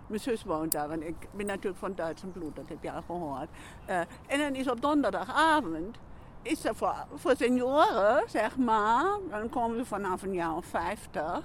Mijn 0.10 0.22
zus 0.22 0.44
woont 0.44 0.72
daar 0.72 0.90
en 0.90 1.08
ik 1.08 1.16
ben 1.32 1.46
natuurlijk 1.46 1.78
van 1.78 1.96
Duits 1.96 2.22
en 2.22 2.32
bloed, 2.32 2.56
dat 2.56 2.68
heb 2.68 2.84
je 2.84 2.92
al 2.92 3.02
gehoord. 3.02 3.48
Eh, 3.86 4.00
en 4.28 4.40
dan 4.40 4.56
is 4.56 4.70
op 4.70 4.82
donderdagavond, 4.82 5.98
is 6.42 6.66
er 6.66 6.76
voor, 6.76 7.36
senioren, 7.38 8.24
zeg 8.28 8.58
maar, 8.58 9.06
dan 9.30 9.50
komen 9.50 9.78
ze 9.78 9.86
vanaf 9.86 10.22
een 10.22 10.34
jaar 10.34 10.56
of 10.56 10.66
50 10.66 11.44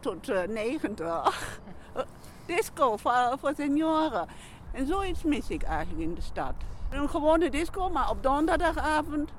tot 0.00 0.28
eh, 0.28 0.42
90. 0.42 1.60
disco 2.46 2.96
voor, 2.96 3.34
voor 3.38 3.52
senioren. 3.56 4.26
En 4.72 4.86
zoiets 4.86 5.22
mis 5.22 5.48
ik 5.48 5.62
eigenlijk 5.62 6.00
in 6.02 6.14
de 6.14 6.20
stad. 6.20 6.54
Een 6.90 7.08
gewone 7.08 7.50
disco, 7.50 7.88
maar 7.88 8.10
op 8.10 8.22
donderdagavond 8.22 9.30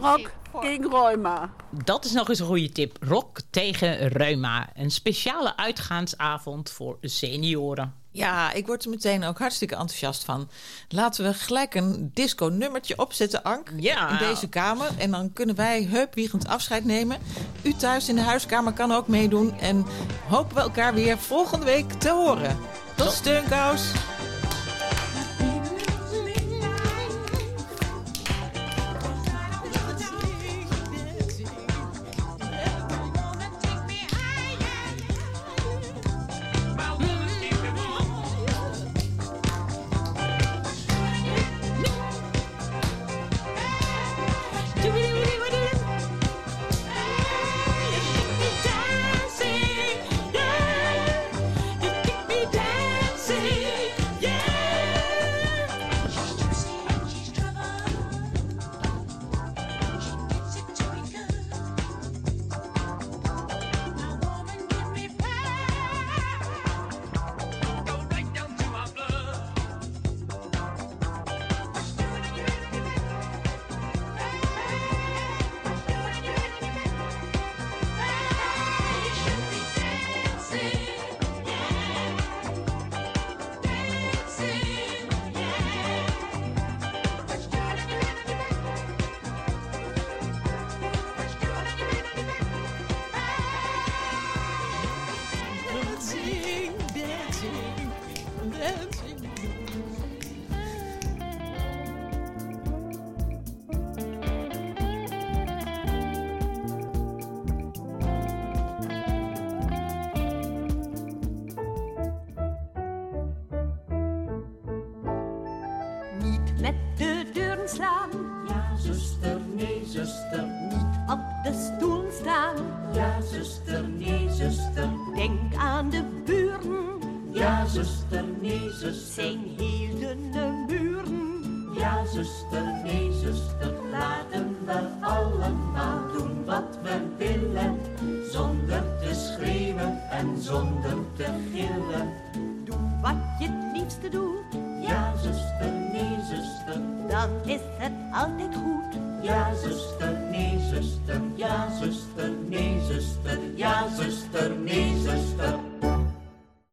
rock 0.00 0.30
gegen 0.60 0.90
reuma. 0.90 1.50
Dat 1.84 2.04
is 2.04 2.12
nog 2.12 2.28
eens 2.28 2.38
een 2.38 2.46
goede 2.46 2.72
tip. 2.72 2.96
Rock 3.00 3.38
tegen 3.50 4.08
reuma. 4.08 4.68
Een 4.74 4.90
speciale 4.90 5.56
uitgaansavond 5.56 6.70
voor 6.70 6.98
senioren. 7.00 7.94
Ja, 8.10 8.52
ik 8.52 8.66
word 8.66 8.84
er 8.84 8.90
meteen 8.90 9.24
ook 9.24 9.38
hartstikke 9.38 9.74
enthousiast 9.74 10.24
van. 10.24 10.48
Laten 10.88 11.24
we 11.24 11.34
gelijk 11.34 11.74
een 11.74 12.10
disco-nummertje 12.14 12.98
opzetten, 12.98 13.42
Ank. 13.42 13.70
Ja. 13.76 14.10
In 14.10 14.28
deze 14.28 14.48
kamer. 14.48 14.88
En 14.98 15.10
dan 15.10 15.32
kunnen 15.32 15.54
wij 15.54 15.82
heupwiegend 15.82 16.48
afscheid 16.48 16.84
nemen. 16.84 17.18
U 17.62 17.72
thuis 17.72 18.08
in 18.08 18.14
de 18.14 18.22
huiskamer 18.22 18.72
kan 18.72 18.92
ook 18.92 19.08
meedoen. 19.08 19.58
En 19.58 19.86
hopen 20.28 20.54
we 20.54 20.60
elkaar 20.60 20.94
weer 20.94 21.18
volgende 21.18 21.64
week 21.64 21.92
te 21.92 22.10
horen. 22.10 22.58
Tot 22.96 23.12
steunkous. 23.12 23.92